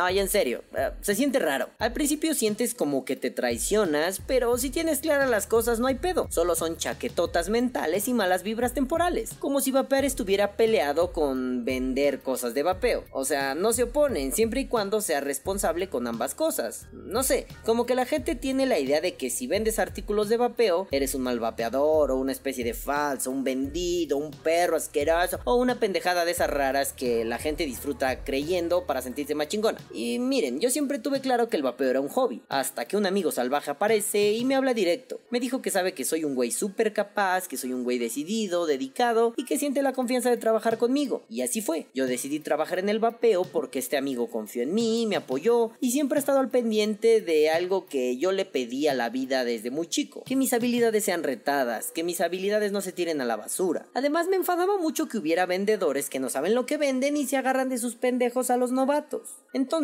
[0.00, 1.68] No, ya en serio, eh, se siente raro.
[1.78, 5.96] Al principio sientes como que te traicionas, pero si tienes claras las cosas no hay
[5.96, 6.26] pedo.
[6.30, 9.34] Solo son chaquetotas mentales y malas vibras temporales.
[9.38, 13.04] Como si vapear estuviera peleado con vender cosas de vapeo.
[13.12, 16.86] O sea, no se oponen siempre y cuando sea responsable con ambas cosas.
[16.92, 20.38] No sé, como que la gente tiene la idea de que si vendes artículos de
[20.38, 25.40] vapeo, eres un mal vapeador o una especie de falso, un vendido, un perro asqueroso
[25.44, 29.78] o una pendejada de esas raras que la gente disfruta creyendo para sentirse más chingona.
[29.92, 33.06] Y miren, yo siempre tuve claro que el vapeo era un hobby, hasta que un
[33.06, 35.20] amigo salvaje aparece y me habla directo.
[35.30, 38.66] Me dijo que sabe que soy un güey súper capaz, que soy un güey decidido,
[38.66, 41.22] dedicado y que siente la confianza de trabajar conmigo.
[41.28, 41.86] Y así fue.
[41.94, 45.90] Yo decidí trabajar en el vapeo porque este amigo confió en mí, me apoyó y
[45.90, 49.70] siempre ha estado al pendiente de algo que yo le pedí a la vida desde
[49.70, 50.22] muy chico.
[50.24, 53.86] Que mis habilidades sean retadas, que mis habilidades no se tiren a la basura.
[53.94, 57.36] Además me enfadaba mucho que hubiera vendedores que no saben lo que venden y se
[57.36, 59.36] agarran de sus pendejos a los novatos.
[59.52, 59.79] Entonces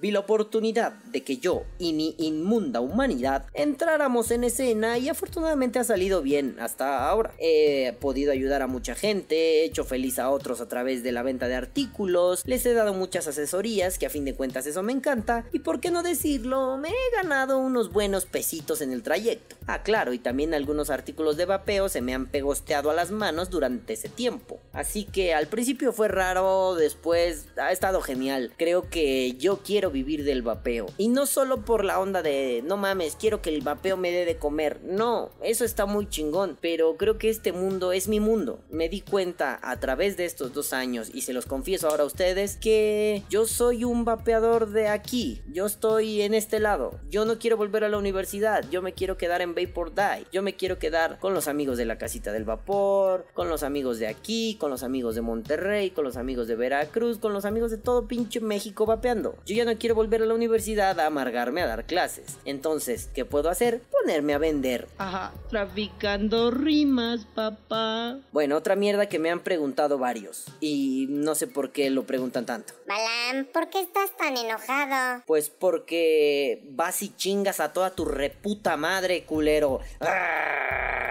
[0.00, 5.78] vi la oportunidad de que yo y mi inmunda humanidad entráramos en escena y afortunadamente
[5.78, 7.32] ha salido bien hasta ahora.
[7.38, 11.22] He podido ayudar a mucha gente, he hecho feliz a otros a través de la
[11.22, 14.92] venta de artículos, les he dado muchas asesorías que a fin de cuentas eso me
[14.92, 19.56] encanta y por qué no decirlo, me he ganado unos buenos pesitos en el trayecto.
[19.68, 23.50] Ah claro, y también algunos artículos de vapeo se me han pegosteado a las manos
[23.50, 24.58] durante ese tiempo.
[24.72, 28.52] Así que al principio fue raro, después ha estado genial.
[28.56, 30.86] Creo que yo quiero vivir del vapeo.
[30.98, 34.24] Y no solo por la onda de, no mames, quiero que el vapeo me dé
[34.24, 34.80] de comer.
[34.82, 36.58] No, eso está muy chingón.
[36.60, 38.60] Pero creo que este mundo es mi mundo.
[38.70, 42.06] Me di cuenta a través de estos dos años, y se los confieso ahora a
[42.06, 45.42] ustedes, que yo soy un vapeador de aquí.
[45.52, 46.98] Yo estoy en este lado.
[47.10, 48.64] Yo no quiero volver a la universidad.
[48.70, 50.26] Yo me quiero quedar en Vapor Die.
[50.32, 53.98] Yo me quiero quedar con los amigos de la casita del vapor, con los amigos
[53.98, 57.70] de aquí, con los amigos de Monterrey, con los amigos de Veracruz, con los amigos
[57.70, 59.15] de todo pinche México vapeando.
[59.22, 62.38] Yo ya no quiero volver a la universidad a amargarme a dar clases.
[62.44, 63.80] Entonces, ¿qué puedo hacer?
[63.90, 64.86] Ponerme a vender.
[64.98, 68.18] Ajá, traficando rimas, papá.
[68.32, 70.46] Bueno, otra mierda que me han preguntado varios.
[70.60, 72.74] Y no sé por qué lo preguntan tanto.
[72.86, 75.22] Balam, ¿por qué estás tan enojado?
[75.26, 79.80] Pues porque vas y chingas a toda tu reputa madre, culero.
[80.00, 81.06] ¡Ah!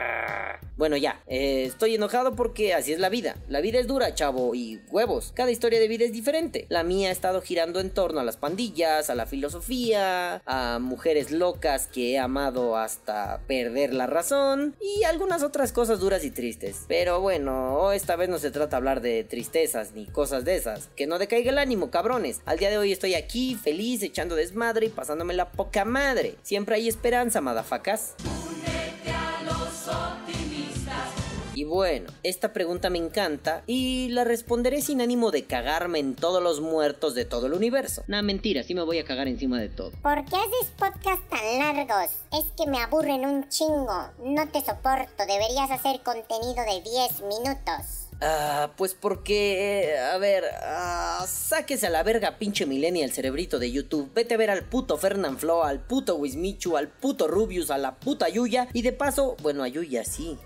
[0.78, 3.38] Bueno, ya, eh, estoy enojado porque así es la vida.
[3.48, 5.32] La vida es dura, chavo, y huevos.
[5.34, 6.66] Cada historia de vida es diferente.
[6.68, 11.32] La mía ha estado girando en torno a las pandillas, a la filosofía, a mujeres
[11.32, 16.86] locas que he amado hasta perder la razón y algunas otras cosas duras y tristes.
[16.88, 20.90] Pero bueno, esta vez no se trata de hablar de tristezas ni cosas de esas.
[20.96, 22.42] Que no decaiga el ánimo, cabrones.
[22.46, 26.36] Al día de hoy estoy aquí, feliz, echando desmadre y pasándome la poca madre.
[26.44, 28.14] Siempre hay esperanza, madafacas.
[31.56, 36.44] Y bueno, esta pregunta me encanta y la responderé sin ánimo de cagarme en todos
[36.44, 38.04] los muertos de todo el universo.
[38.08, 39.92] Nah, mentira, sí me voy a cagar encima de todo.
[40.04, 42.12] ¿Por qué haces podcasts tan largos?
[42.34, 44.10] Es que me aburren un chingo.
[44.22, 45.26] No te soporto.
[45.26, 48.05] Deberías hacer contenido de 10 minutos.
[48.22, 54.12] Ah, pues porque, a ver, ah, sáquese a la verga pinche millennial cerebrito de YouTube.
[54.14, 57.96] Vete a ver al puto Fernand Flo, al puto Wismichu, al puto Rubius, a la
[57.96, 58.70] puta Yuya.
[58.74, 60.38] Y de paso, bueno, a Yuya sí.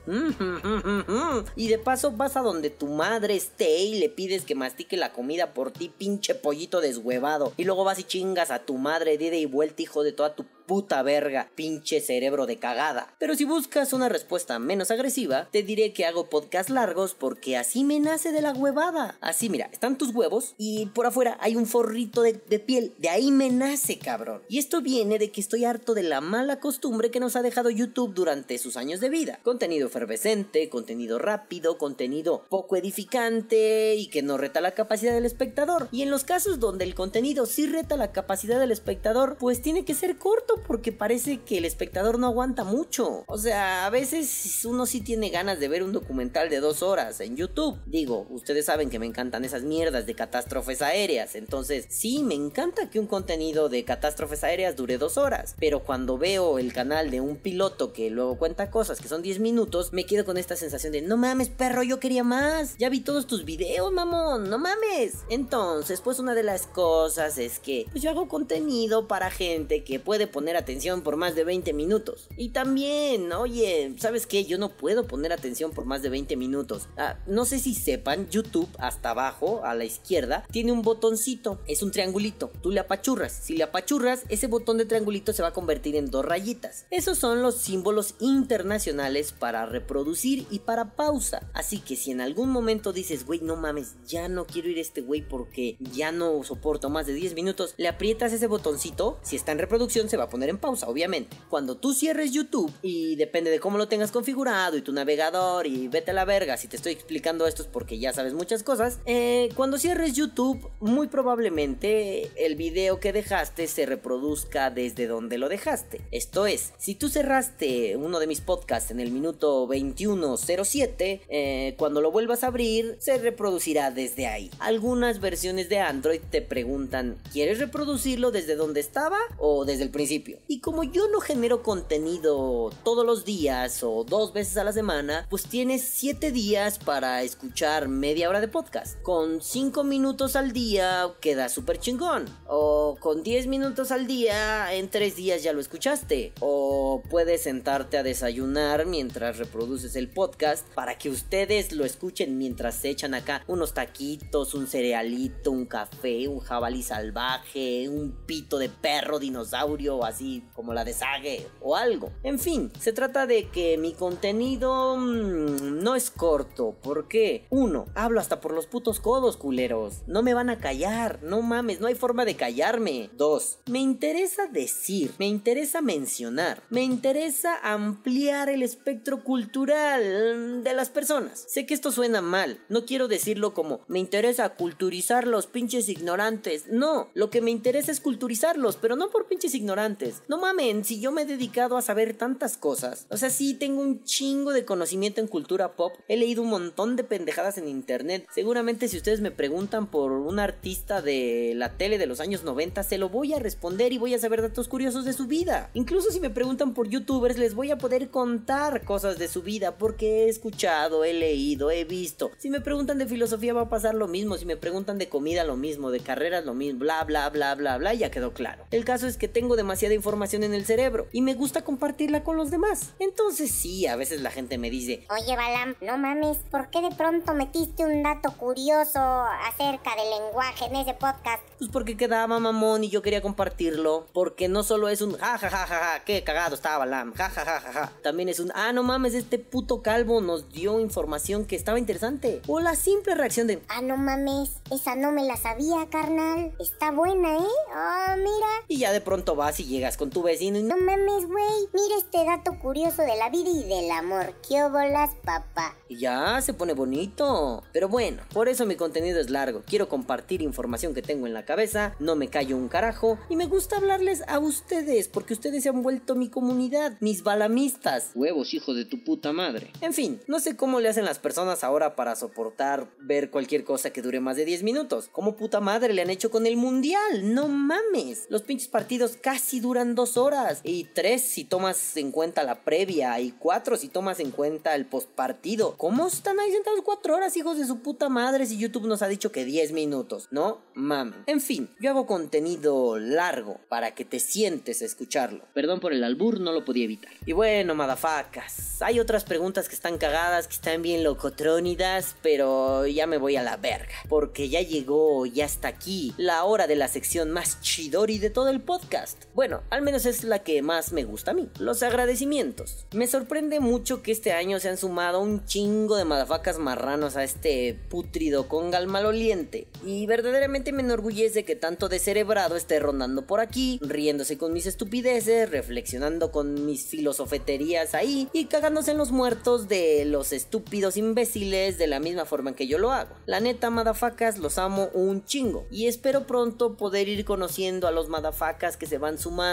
[1.56, 5.14] Y de paso vas a donde tu madre esté y le pides que mastique la
[5.14, 7.54] comida por ti, pinche pollito deshuevado.
[7.56, 10.36] Y luego vas y chingas a tu madre de ida y vuelta, hijo de toda
[10.36, 13.16] tu puta verga, pinche cerebro de cagada.
[13.18, 17.84] Pero si buscas una respuesta menos agresiva, te diré que hago podcasts largos porque así
[17.84, 19.18] me nace de la huevada.
[19.20, 22.94] Así, mira, están tus huevos y por afuera hay un forrito de, de piel.
[23.00, 24.44] De ahí me nace, cabrón.
[24.48, 27.72] Y esto viene de que estoy harto de la mala costumbre que nos ha dejado
[27.72, 29.40] YouTube durante sus años de vida.
[29.42, 35.88] Contenido efervescente, contenido rápido, contenido poco edificante y que no reta la capacidad del espectador.
[35.92, 39.84] Y en los casos donde el contenido sí reta la capacidad del espectador, pues tiene
[39.84, 43.24] que ser corto porque parece que el espectador no aguanta mucho.
[43.28, 47.20] O sea, a veces uno sí tiene ganas de ver un documental de dos horas
[47.22, 47.80] en YouTube.
[47.86, 51.36] Digo, ustedes saben que me encantan esas mierdas de catástrofes aéreas.
[51.36, 55.56] Entonces, sí, me encanta que un contenido de catástrofes aéreas dure dos horas.
[55.60, 59.40] Pero cuando veo el canal de un piloto que luego cuenta cosas que son 10
[59.40, 62.78] minutos, me quedo con esta sensación de, no mames, perro, yo quería más.
[62.78, 65.20] Ya vi todos tus videos, mamón, no mames.
[65.30, 70.00] Entonces, pues una de las cosas es que pues, yo hago contenido para gente que
[70.00, 72.28] puede poner atención por más de 20 minutos.
[72.38, 74.46] Y también, oye, ¿sabes qué?
[74.46, 76.88] Yo no puedo poner atención por más de 20 minutos.
[76.98, 81.60] Ah, no sé si sepan, YouTube hasta abajo, a la izquierda, tiene un botoncito.
[81.68, 82.52] Es un triangulito.
[82.62, 83.32] Tú le apachurras.
[83.32, 86.86] Si le apachurras, ese botón de triangulito se va a convertir en dos rayitas.
[86.90, 91.50] Esos son los símbolos internacionales para reproducir y para pausa.
[91.54, 94.82] Así que si en algún momento dices, güey, no mames, ya no quiero ir a
[94.82, 99.20] este güey porque ya no soporto más de 10 minutos, le aprietas ese botoncito.
[99.22, 101.36] Si está en reproducción, se va a poner en pausa, obviamente.
[101.50, 105.88] Cuando tú cierres YouTube, y depende de cómo lo tengas configurado y tu navegador, y
[105.88, 109.00] vete a la verga, si te estoy explicando esto es porque ya sabes muchas cosas,
[109.06, 115.50] eh, cuando cierres YouTube, muy probablemente el video que dejaste se reproduzca desde donde lo
[115.50, 116.02] dejaste.
[116.12, 122.02] Esto es, si tú cerraste uno de mis podcasts en el minuto 21.07, eh, cuando
[122.02, 124.52] lo vuelvas a abrir, se reproducirá desde ahí.
[124.60, 130.19] Algunas versiones de Android te preguntan, ¿quieres reproducirlo desde donde estaba o desde el principio?
[130.48, 135.28] Y como yo no genero contenido todos los días o dos veces a la semana,
[135.30, 139.02] pues tienes 7 días para escuchar media hora de podcast.
[139.02, 142.26] Con 5 minutos al día queda súper chingón.
[142.48, 146.34] O con 10 minutos al día, en 3 días ya lo escuchaste.
[146.40, 152.76] O puedes sentarte a desayunar mientras reproduces el podcast para que ustedes lo escuchen mientras
[152.76, 158.70] se echan acá unos taquitos, un cerealito, un café, un jabalí salvaje, un pito de
[158.70, 162.12] perro dinosaurio así como la de Sage o algo.
[162.24, 166.76] En fin, se trata de que mi contenido mm, no es corto.
[166.82, 167.46] ¿Por qué?
[167.50, 170.02] Uno, hablo hasta por los putos codos, culeros.
[170.08, 173.10] No me van a callar, no mames, no hay forma de callarme.
[173.14, 180.90] Dos, me interesa decir, me interesa mencionar, me interesa ampliar el espectro cultural de las
[180.90, 181.46] personas.
[181.48, 186.68] Sé que esto suena mal, no quiero decirlo como me interesa culturizar los pinches ignorantes.
[186.68, 189.99] No, lo que me interesa es culturizarlos, pero no por pinches ignorantes.
[190.28, 193.06] No mamen, si yo me he dedicado a saber tantas cosas.
[193.10, 195.94] O sea, sí tengo un chingo de conocimiento en cultura pop.
[196.08, 198.26] He leído un montón de pendejadas en internet.
[198.34, 202.84] Seguramente si ustedes me preguntan por un artista de la tele de los años 90,
[202.84, 205.70] se lo voy a responder y voy a saber datos curiosos de su vida.
[205.74, 209.78] Incluso si me preguntan por youtubers, les voy a poder contar cosas de su vida
[209.78, 212.32] porque he escuchado, he leído, he visto.
[212.38, 215.44] Si me preguntan de filosofía va a pasar lo mismo, si me preguntan de comida
[215.44, 218.66] lo mismo, de carreras lo mismo, bla bla bla bla bla, ya quedó claro.
[218.72, 219.56] El caso es que tengo
[219.90, 222.92] demasiada información en el cerebro y me gusta compartirla con los demás.
[223.00, 226.92] Entonces sí, a veces la gente me dice, Oye, Balam, no mames, ¿por qué de
[226.96, 231.44] pronto metiste un dato curioso acerca del lenguaje en ese podcast?
[231.58, 235.50] pues porque quedaba mamón y yo quería compartirlo, porque no solo es un ja ja
[235.50, 238.50] ja ja ja, qué cagado estaba Lam, ja ja ja ja ja, también es un
[238.56, 243.16] ah no mames, este puto calvo nos dio información que estaba interesante, o la simple
[243.16, 246.54] reacción de Ah, no mames, esa no me la sabía, carnal.
[246.60, 247.48] Está buena, ¿eh?
[247.74, 248.48] Ah, mira.
[248.68, 251.70] y ya de pronto vas y llegas con tu vecino y no No mames, güey.
[251.74, 254.34] Mira este dato curioso de la vida y del amor.
[254.48, 255.74] ¿Qué bolas, papá?
[255.88, 257.64] Y ya se pone bonito.
[257.72, 259.64] Pero bueno, por eso mi contenido es largo.
[259.66, 263.46] Quiero compartir información que tengo en la cabeza, no me callo un carajo y me
[263.46, 268.12] gusta hablarles a ustedes porque ustedes se han vuelto mi comunidad, mis balamistas.
[268.16, 269.72] Huevos, hijo de tu puta madre.
[269.80, 273.92] En fin, no sé cómo le hacen las personas ahora para soportar ver cualquier cosa
[273.92, 275.10] que dure más de 10 minutos.
[275.12, 277.34] ¿Cómo puta madre le han hecho con el mundial?
[277.34, 278.28] No mames.
[278.30, 280.62] Los pinches partidos casi duran dos horas.
[280.64, 283.20] Y tres si tomas en cuenta la previa.
[283.20, 285.76] Y cuatro si tomas en cuenta el postpartido.
[285.78, 289.08] ¿Cómo están ahí sentados cuatro horas, hijos de su puta madre, si YouTube nos ha
[289.08, 290.28] dicho que 10 minutos?
[290.32, 291.20] No mames.
[291.28, 295.44] En fin, yo hago contenido largo para que te sientes a escucharlo.
[295.54, 297.12] Perdón por el albur, no lo podía evitar.
[297.26, 303.06] Y bueno, madafacas, hay otras preguntas que están cagadas, que están bien locotrónidas, pero ya
[303.06, 303.94] me voy a la verga.
[304.08, 308.50] Porque ya llegó, ya está aquí, la hora de la sección más chidori de todo
[308.50, 309.26] el podcast.
[309.34, 311.50] Bueno, al menos es la que más me gusta a mí.
[311.60, 312.86] Los agradecimientos.
[312.94, 317.24] Me sorprende mucho que este año se han sumado un chingo de madafacas marranos a
[317.24, 319.68] este putrido congal maloliente.
[319.86, 325.50] Y verdaderamente me enorgullece que tanto descerebrado esté rondando por aquí, riéndose con mis estupideces,
[325.50, 331.88] reflexionando con mis filosofeterías ahí y cagándose en los muertos de los estúpidos imbéciles de
[331.88, 333.16] la misma forma en que yo lo hago.
[333.26, 335.66] La neta, madafacas, los amo un chingo.
[335.72, 339.49] Y espero pronto poder ir conociendo a los madafacas que se van sumando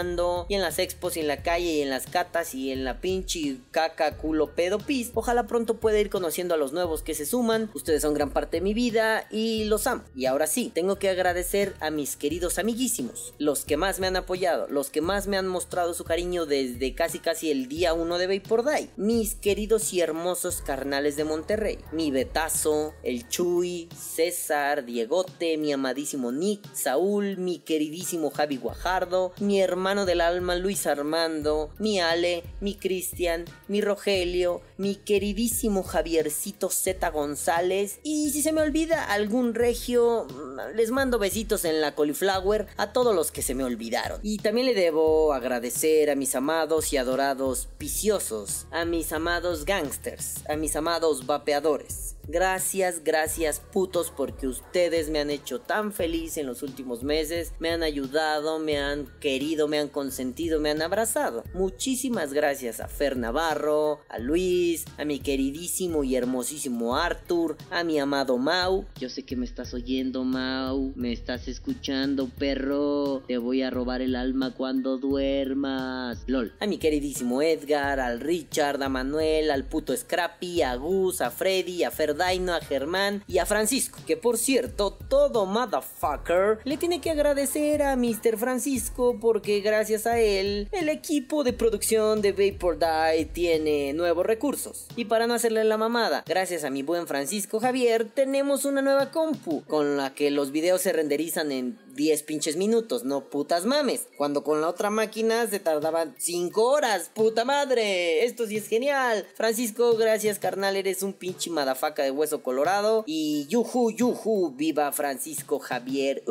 [0.47, 3.01] y en las expos y en la calle y en las catas y en la
[3.01, 5.11] pinche caca culo pedo pis.
[5.15, 7.71] Ojalá pronto pueda ir conociendo a los nuevos que se suman.
[7.73, 10.03] Ustedes son gran parte de mi vida y los amo.
[10.15, 14.17] Y ahora sí, tengo que agradecer a mis queridos amiguísimos, los que más me han
[14.17, 18.17] apoyado, los que más me han mostrado su cariño desde casi casi el día 1
[18.19, 18.91] de Vapor Day.
[18.97, 21.79] Mis queridos y hermosos carnales de Monterrey.
[21.91, 29.59] Mi Betazo, el Chuy, César, Diegote, mi amadísimo Nick, Saúl, mi queridísimo Javi Guajardo, mi
[29.59, 37.11] hermano del alma Luis Armando, mi Ale, mi Cristian, mi Rogelio, mi queridísimo Javiercito Z
[37.11, 40.25] González y si se me olvida algún regio,
[40.73, 44.19] les mando besitos en la cauliflower a todos los que se me olvidaron.
[44.23, 50.43] Y también le debo agradecer a mis amados y adorados viciosos, a mis amados gangsters,
[50.49, 52.16] a mis amados vapeadores.
[52.29, 57.69] Gracias, gracias putos porque ustedes me han hecho tan feliz en los últimos meses, me
[57.69, 61.45] han ayudado, me han querido, me han consentido, me han abrazado.
[61.53, 67.97] Muchísimas gracias a Fer Navarro, a Luis, a mi queridísimo y hermosísimo Arthur, a mi
[67.97, 68.85] amado Mau.
[68.99, 70.91] Yo sé que me estás oyendo, Mau.
[70.95, 73.23] Me estás escuchando, perro.
[73.27, 76.23] Te voy a robar el alma cuando duermas.
[76.27, 76.53] LOL.
[76.59, 81.83] A mi queridísimo Edgar, al Richard, a Manuel, al puto Scrappy, a Gus, a Freddy,
[81.83, 83.99] a Ferdaino, a Germán y a Francisco.
[84.07, 88.37] Que por cierto, todo motherfucker le tiene que agradecer a Mr.
[88.37, 94.87] Francisco porque gracias a él el equipo de producción de Vapor Die tiene nuevos recursos.
[94.95, 99.11] Y para no hacerle la mamada, gracias a mi buen Francisco Javier tenemos una nueva
[99.11, 104.07] compu con la que los videos se renderizan en 10 pinches minutos, no putas mames.
[104.15, 108.23] Cuando con la otra máquina se tardaban 5 horas, puta madre.
[108.23, 109.27] Esto sí es genial.
[109.35, 113.03] Francisco, gracias carnal, eres un pinche madafaca de hueso colorado.
[113.07, 116.23] Y yuju, yuju, viva Francisco Javier.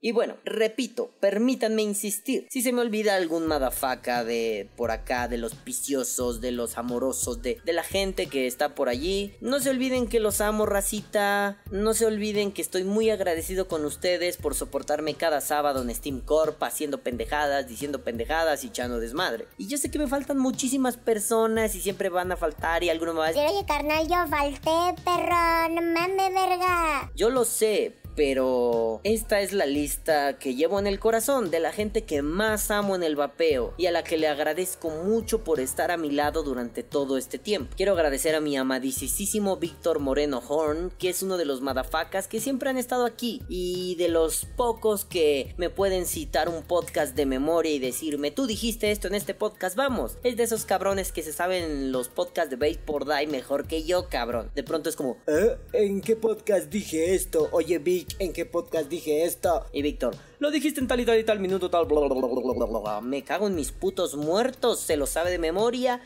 [0.00, 2.46] Y bueno, repito, permítanme insistir.
[2.50, 7.42] Si se me olvida algún madafaca de por acá, de los viciosos, de los amorosos,
[7.42, 11.62] de, de la gente que está por allí, no se olviden que los amo, racita.
[11.70, 16.20] No se olviden que estoy muy agradecido con ustedes por soportarme cada sábado en Steam
[16.20, 19.46] Corp haciendo pendejadas, diciendo pendejadas y echando desmadre.
[19.58, 23.14] Y yo sé que me faltan muchísimas personas y siempre van a faltar y alguno
[23.14, 23.36] más.
[23.36, 25.68] Oye, carnal, yo falté, perro.
[25.70, 27.10] No mames, verga.
[27.14, 31.72] Yo lo sé, pero esta es la lista que llevo en el corazón de la
[31.72, 35.60] gente que más amo en el vapeo y a la que le agradezco mucho por
[35.60, 37.74] estar a mi lado durante todo este tiempo.
[37.76, 42.40] Quiero agradecer a mi amadísimo Víctor Moreno Horn, que es uno de los madafacas que
[42.40, 47.26] siempre han estado aquí y de los pocos que me pueden citar un podcast de
[47.26, 50.18] memoria y decirme, tú dijiste esto en este podcast, vamos.
[50.22, 53.84] Es de esos cabrones que se saben los podcasts de Base por Die mejor que
[53.84, 54.50] yo, cabrón.
[54.54, 55.56] De pronto es como, ¿Eh?
[55.72, 57.48] ¿En qué podcast dije esto?
[57.52, 59.64] Oye, Vic, ¿en qué podcast dije esto?
[59.72, 63.00] Y Víctor, lo dijiste en tal y tal y tal minuto, tal, bla, bla, bla.
[63.00, 66.00] Me cago en mis putos muertos, se lo sabe de memoria.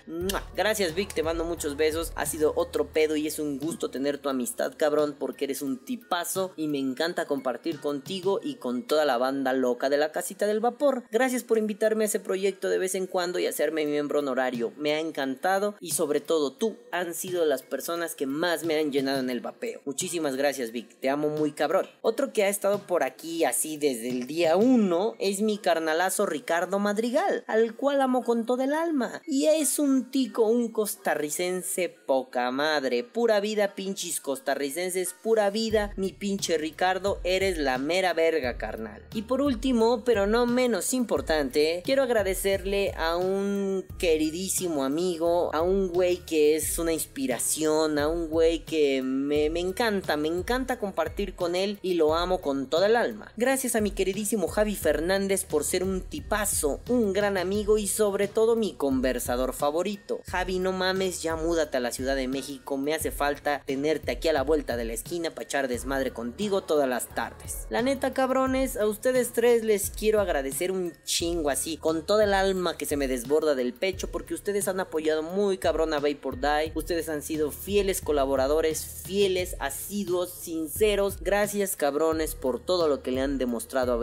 [0.54, 2.12] Gracias, Vic, te mando muchos besos.
[2.16, 5.78] Ha sido otro pedo y es un gusto tener tu amistad, cabrón, porque eres un
[5.78, 10.46] tipazo y me encanta compartir contigo y con toda la banda loca de la casita
[10.46, 11.04] del vapor.
[11.10, 14.70] Gracias por invitarme a ese proyecto de vez en cuando y hacerme miembro honorario.
[14.76, 18.92] Me ha encantado y sobre todo tú han sido las personas que más me han
[18.92, 19.80] llenado en el vapeo.
[19.86, 21.00] Muchísimas gracias, Vic.
[21.00, 21.86] Te amo muy cabrón.
[22.02, 26.78] Otro que ha estado por aquí así desde el día 1 es mi carnalazo Ricardo
[26.78, 29.22] Madrigal, al cual amo con todo el alma.
[29.26, 33.04] Y es un tico, un costarricense poca madre.
[33.04, 39.02] Pura vida, pinches costarricenses, pura vida, mi pinche Ricardo, eres la mera verga, carnal.
[39.14, 45.88] Y por último, pero no menos importante, quiero agradecerle a un queridísimo amigo, a un
[45.88, 51.34] güey que es una inspiración, a un güey que me, me encanta, me encanta compartir
[51.34, 53.32] con él y lo amo con toda el alma.
[53.36, 58.28] Gracias a mi queridísimo Javi Fernández por ser un tipazo, un gran amigo y sobre
[58.28, 60.22] todo mi conversador favorito.
[60.26, 64.28] Javi, no mames, ya múdate a la Ciudad de México, me hace falta tenerte aquí
[64.28, 67.66] a la vuelta de la esquina para echar desmadre contigo todas las tardes.
[67.68, 72.32] La neta, cabrones, a ustedes tres les quiero agradecer un chingo así, con toda el
[72.32, 76.40] alma que se me desborda del pecho, porque ustedes han apoyado muy cabrón a Vapor
[76.40, 81.20] Die, ustedes han sido fieles colaboradores, fieles, asiduos, sinceros.
[81.20, 83.95] Gracias, cabrones, por todo lo que le han demostrado a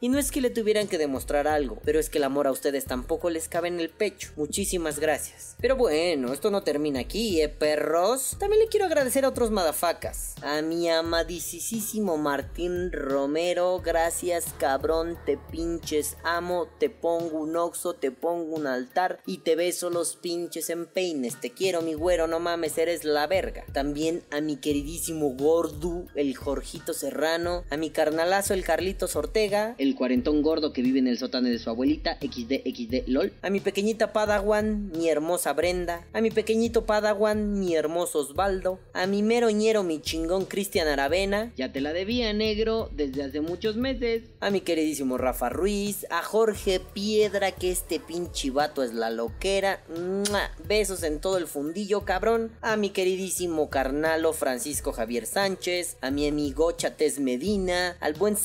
[0.00, 2.52] Y no es que le tuvieran que demostrar algo, pero es que el amor a
[2.52, 4.30] ustedes tampoco les cabe en el pecho.
[4.36, 5.56] Muchísimas gracias.
[5.60, 8.36] Pero bueno, esto no termina aquí, ¿eh, perros?
[8.38, 10.34] También le quiero agradecer a otros madafacas.
[10.42, 18.10] A mi amadísimo Martín Romero, gracias, cabrón, te pinches amo, te pongo un oxo, te
[18.10, 21.40] pongo un altar y te beso los pinches en peines.
[21.40, 23.64] Te quiero, mi güero, no mames, eres la verga.
[23.72, 29.94] También a mi queridísimo Gordu, el Jorgito Serrano, a mi carnalazo, el Carlitos Ortega, El
[29.94, 33.32] cuarentón gordo que vive en el sótano de su abuelita, XD, XD, LOL.
[33.42, 39.06] a mi pequeñita Padawan, mi hermosa Brenda, a mi pequeñito Padawan, mi hermoso Osvaldo, a
[39.06, 44.22] mi meroñero, mi chingón Cristian Aravena, Ya te la debía, negro, desde hace muchos meses.
[44.40, 49.82] a mi queridísimo Rafa Ruiz, a Jorge Piedra, que este pinche vato es la loquera,
[49.88, 50.50] ¡Mua!
[50.66, 56.26] besos en todo el fundillo, cabrón, a mi queridísimo carnalo Francisco Javier Sánchez, a mi
[56.28, 58.36] amigo Chates Medina, al buen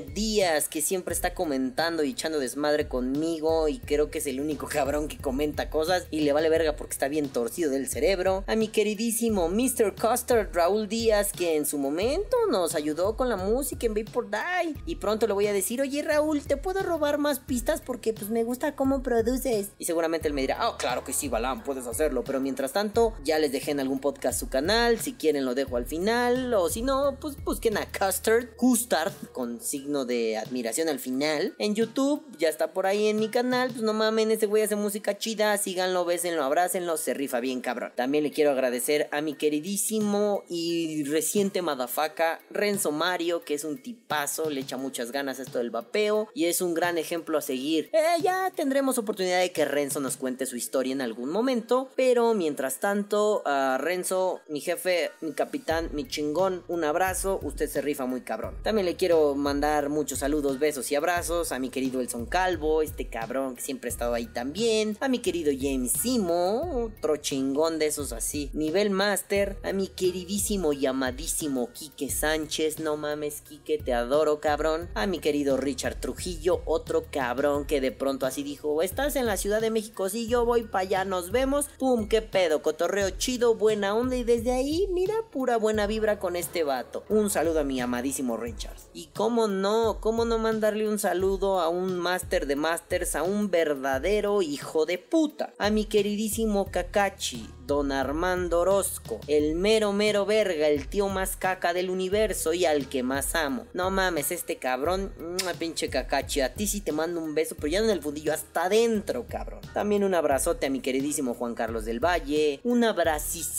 [0.00, 4.66] Díaz, que siempre está comentando y echando desmadre conmigo, y creo que es el único
[4.66, 8.56] cabrón que comenta cosas y le vale verga porque está bien torcido del cerebro, a
[8.56, 9.94] mi queridísimo Mr.
[9.94, 14.74] Custer Raúl Díaz, que en su momento nos ayudó con la música en Vapor Die,
[14.86, 17.80] y pronto le voy a decir, oye Raúl, ¿te puedo robar más pistas?
[17.80, 19.70] Porque pues me gusta cómo produces.
[19.78, 23.14] Y seguramente él me dirá, oh, claro que sí, Balam, puedes hacerlo, pero mientras tanto,
[23.24, 26.68] ya les dejé en algún podcast su canal, si quieren lo dejo al final, o
[26.68, 32.24] si no, pues busquen a Custard, Custard, con signo de admiración al final, en YouTube,
[32.38, 35.56] ya está por ahí en mi canal, pues no mamen, ese güey hace música chida,
[35.58, 37.92] síganlo, bésenlo, abrácenlo, se rifa bien cabrón.
[37.94, 43.76] También le quiero agradecer a mi queridísimo y reciente madafaca, Renzo Mario, que es un
[43.76, 47.90] tipazo, le echa muchas ganas esto del vapeo, y es un gran ejemplo a seguir.
[47.92, 52.32] Eh, ya tendremos oportunidad de que Renzo nos cuente su historia en algún momento, pero
[52.32, 58.06] mientras tanto, a Renzo, mi jefe, mi capitán, mi chingón, un abrazo, usted se rifa
[58.06, 58.56] muy cabrón.
[58.62, 63.08] También le quiero mandar muchos saludos, besos y abrazos a mi querido Elson Calvo, este
[63.08, 67.86] cabrón que siempre ha estado ahí también, a mi querido James Simo, otro chingón de
[67.86, 73.92] esos así, nivel master, a mi queridísimo y amadísimo Quique Sánchez, no mames Quique, te
[73.92, 79.16] adoro cabrón, a mi querido Richard Trujillo, otro cabrón que de pronto así dijo, estás
[79.16, 82.62] en la Ciudad de México, si yo voy para allá, nos vemos, pum, qué pedo,
[82.62, 87.04] cotorreo chido, buena onda y desde ahí, mira, pura buena vibra con este vato.
[87.08, 88.76] Un saludo a mi amadísimo Richard.
[88.92, 89.63] Y cómo no,
[90.00, 94.98] cómo no mandarle un saludo a un máster de masters, a un verdadero hijo de
[94.98, 101.36] puta, a mi queridísimo Kakachi, Don Armando Orozco, el mero mero verga, el tío más
[101.36, 103.66] caca del universo y al que más amo.
[103.72, 105.12] No mames, este cabrón,
[105.58, 108.64] pinche cacachi, a ti sí te mando un beso, pero ya en el fundillo, hasta
[108.64, 109.60] adentro, cabrón.
[109.72, 113.54] También un abrazote a mi queridísimo Juan Carlos del Valle, un abracísimo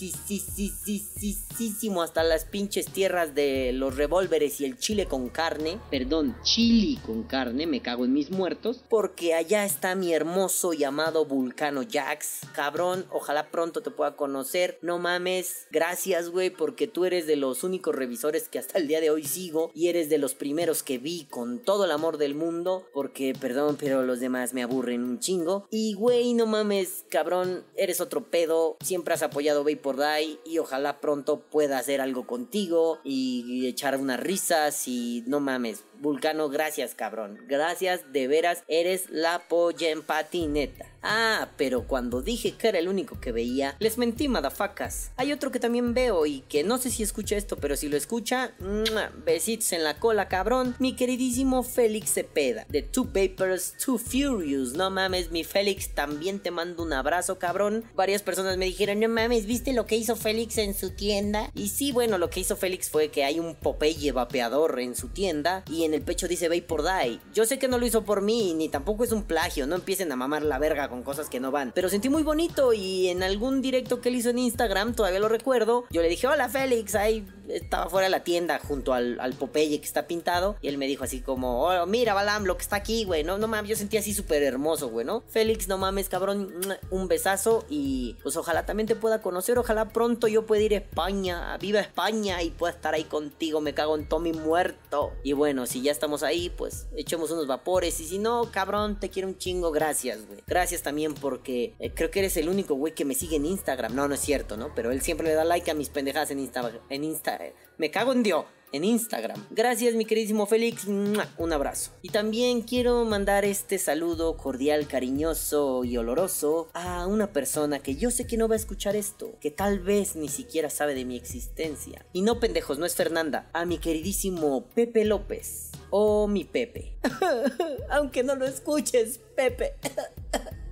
[2.02, 7.24] hasta las pinches tierras de los revólveres y el chile con carne, Perdón, chili con
[7.24, 8.84] carne, me cago en mis muertos.
[8.90, 12.42] porque allá está mi hermoso y amado Vulcano Jax.
[12.54, 14.78] Cabrón, ojalá pronto te pueda conocer.
[14.82, 19.02] No mames, gracias, güey, porque tú eres de los únicos revisores que hasta el día
[19.02, 22.36] de hoy sigo y eres de los primeros que vi con todo el amor del
[22.36, 22.86] mundo.
[22.94, 25.68] Porque, perdón, pero los demás me aburren un chingo.
[25.70, 28.78] Y, güey, no mames, cabrón, eres otro pedo.
[28.84, 34.20] Siempre has apoyado Vapor Die y ojalá pronto pueda hacer algo contigo y echar unas
[34.20, 35.84] risas y no mames.
[36.00, 37.40] Vulcano, gracias, cabrón.
[37.48, 40.86] Gracias, de veras, eres la polla en patineta.
[41.08, 45.12] Ah, pero cuando dije que era el único que veía, les mentí, madafacas.
[45.18, 47.96] Hay otro que también veo y que no sé si escucha esto, pero si lo
[47.96, 49.12] escucha, ¡mua!
[49.24, 50.76] besitos en la cola, cabrón.
[50.80, 54.74] Mi queridísimo Félix Cepeda, de Two Papers, Two Furious.
[54.74, 57.84] No mames, mi Félix, también te mando un abrazo, cabrón.
[57.96, 61.52] Varias personas me dijeron, no mames, ¿viste lo que hizo Félix en su tienda?
[61.54, 65.10] Y sí, bueno, lo que hizo Félix fue que hay un Popeye vapeador en su
[65.10, 67.20] tienda y en el pecho dice Vapor Die.
[67.34, 70.12] Yo sé que no lo hizo por mí, ni tampoco es un plagio, no empiecen
[70.12, 71.72] a mamar la verga con cosas que no van.
[71.74, 75.30] Pero sentí muy bonito y en algún directo que él hizo en Instagram, todavía lo
[75.30, 79.34] recuerdo, yo le dije, hola Félix, ahí estaba fuera de la tienda junto al, al
[79.34, 82.64] Popeye que está pintado y él me dijo así como, oh, mira Balam, lo que
[82.64, 85.24] está aquí, güey, no, no mames, yo sentí así súper hermoso, güey, ¿no?
[85.28, 86.54] Félix, no mames, cabrón,
[86.90, 90.78] un besazo y pues ojalá también te pueda conocer, ojalá pronto yo pueda ir a
[90.78, 95.14] España, viva España y pueda estar ahí contigo, me cago en Tommy muerto.
[95.24, 99.10] Y bueno, si ya estamos ahí, pues echemos unos vapores y si no, cabrón, te
[99.10, 100.44] quiero un chingo, gracias, güey.
[100.48, 103.96] Gracias también porque eh, creo que eres el único güey que me sigue en Instagram,
[103.96, 104.74] no, no es cierto, ¿no?
[104.76, 107.35] Pero él siempre le da like a mis pendejadas en Insta, en Insta,
[107.78, 109.46] me cago en Dios en Instagram.
[109.52, 111.92] Gracias mi queridísimo Félix, un abrazo.
[112.02, 118.12] Y también quiero mandar este saludo cordial, cariñoso y oloroso a una persona que yo
[118.12, 121.16] sé que no va a escuchar esto, que tal vez ni siquiera sabe de mi
[121.16, 122.06] existencia.
[122.12, 125.72] Y no pendejos, no es Fernanda, a mi queridísimo Pepe López.
[125.90, 126.98] O mi Pepe.
[127.90, 129.76] Aunque no lo escuches, Pepe.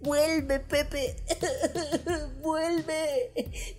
[0.00, 1.16] Vuelve, Pepe.
[2.40, 3.32] Vuelve.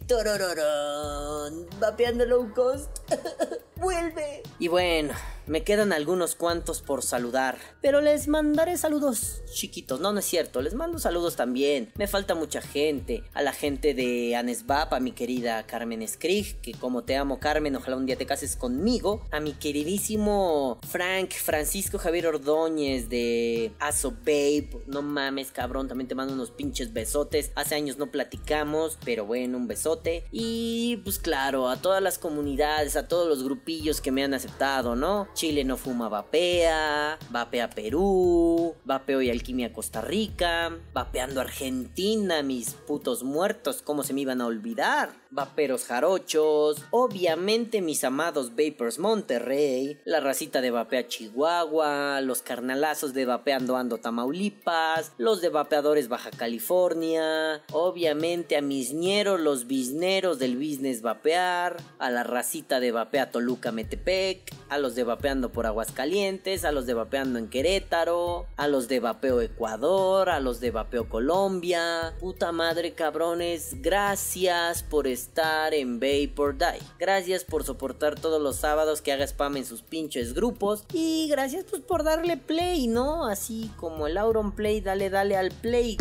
[0.08, 1.68] Torororón.
[1.80, 3.00] Vapeando low cost.
[3.76, 4.44] Vuelve.
[4.60, 5.14] Y bueno,
[5.52, 7.58] me quedan algunos cuantos por saludar.
[7.82, 10.00] Pero les mandaré saludos chiquitos.
[10.00, 10.62] No, no es cierto.
[10.62, 11.92] Les mando saludos también.
[11.96, 13.26] Me falta mucha gente.
[13.34, 16.62] A la gente de Anesvap, a mi querida Carmen Skrig.
[16.62, 19.28] Que como te amo, Carmen, ojalá un día te cases conmigo.
[19.30, 24.70] A mi queridísimo Frank Francisco Javier Ordóñez de Aso Babe.
[24.88, 25.90] No mames, cabrón.
[25.90, 27.52] También te mando unos pinches besotes.
[27.56, 30.24] Hace años no platicamos, pero bueno, un besote.
[30.32, 34.96] Y pues claro, a todas las comunidades, a todos los grupillos que me han aceptado,
[34.96, 35.28] ¿no?
[35.42, 43.24] Chile no fuma vapea, vapea Perú, vapeo y alquimia Costa Rica, vapeando Argentina, mis putos
[43.24, 45.20] muertos, ¿cómo se me iban a olvidar?
[45.32, 53.26] Vaperos jarochos, obviamente mis amados Vapers Monterrey, la racita de vapea Chihuahua, los carnalazos de
[53.26, 60.56] vapeando Ando Tamaulipas, los de vapeadores Baja California, obviamente a mis ñeros, los bisneros del
[60.56, 66.66] business vapear, a la racita de vapea Toluca Metepec, a los de vapeando por Aguascalientes,
[66.66, 71.08] a los de vapeando en Querétaro, a los de vapeo Ecuador, a los de vapeo
[71.10, 72.16] Colombia.
[72.20, 76.82] Puta madre cabrones, gracias por estar en Vapor Die.
[76.98, 81.66] Gracias por soportar todos los sábados que haga spam en sus pinches grupos y gracias
[81.70, 83.28] pues por darle play, ¿no?
[83.28, 85.98] Así como el Auron Play, dale dale al play.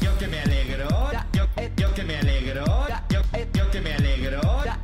[0.00, 0.88] Yo que me alegro,
[1.32, 1.44] yo,
[1.76, 2.85] yo que me alegro,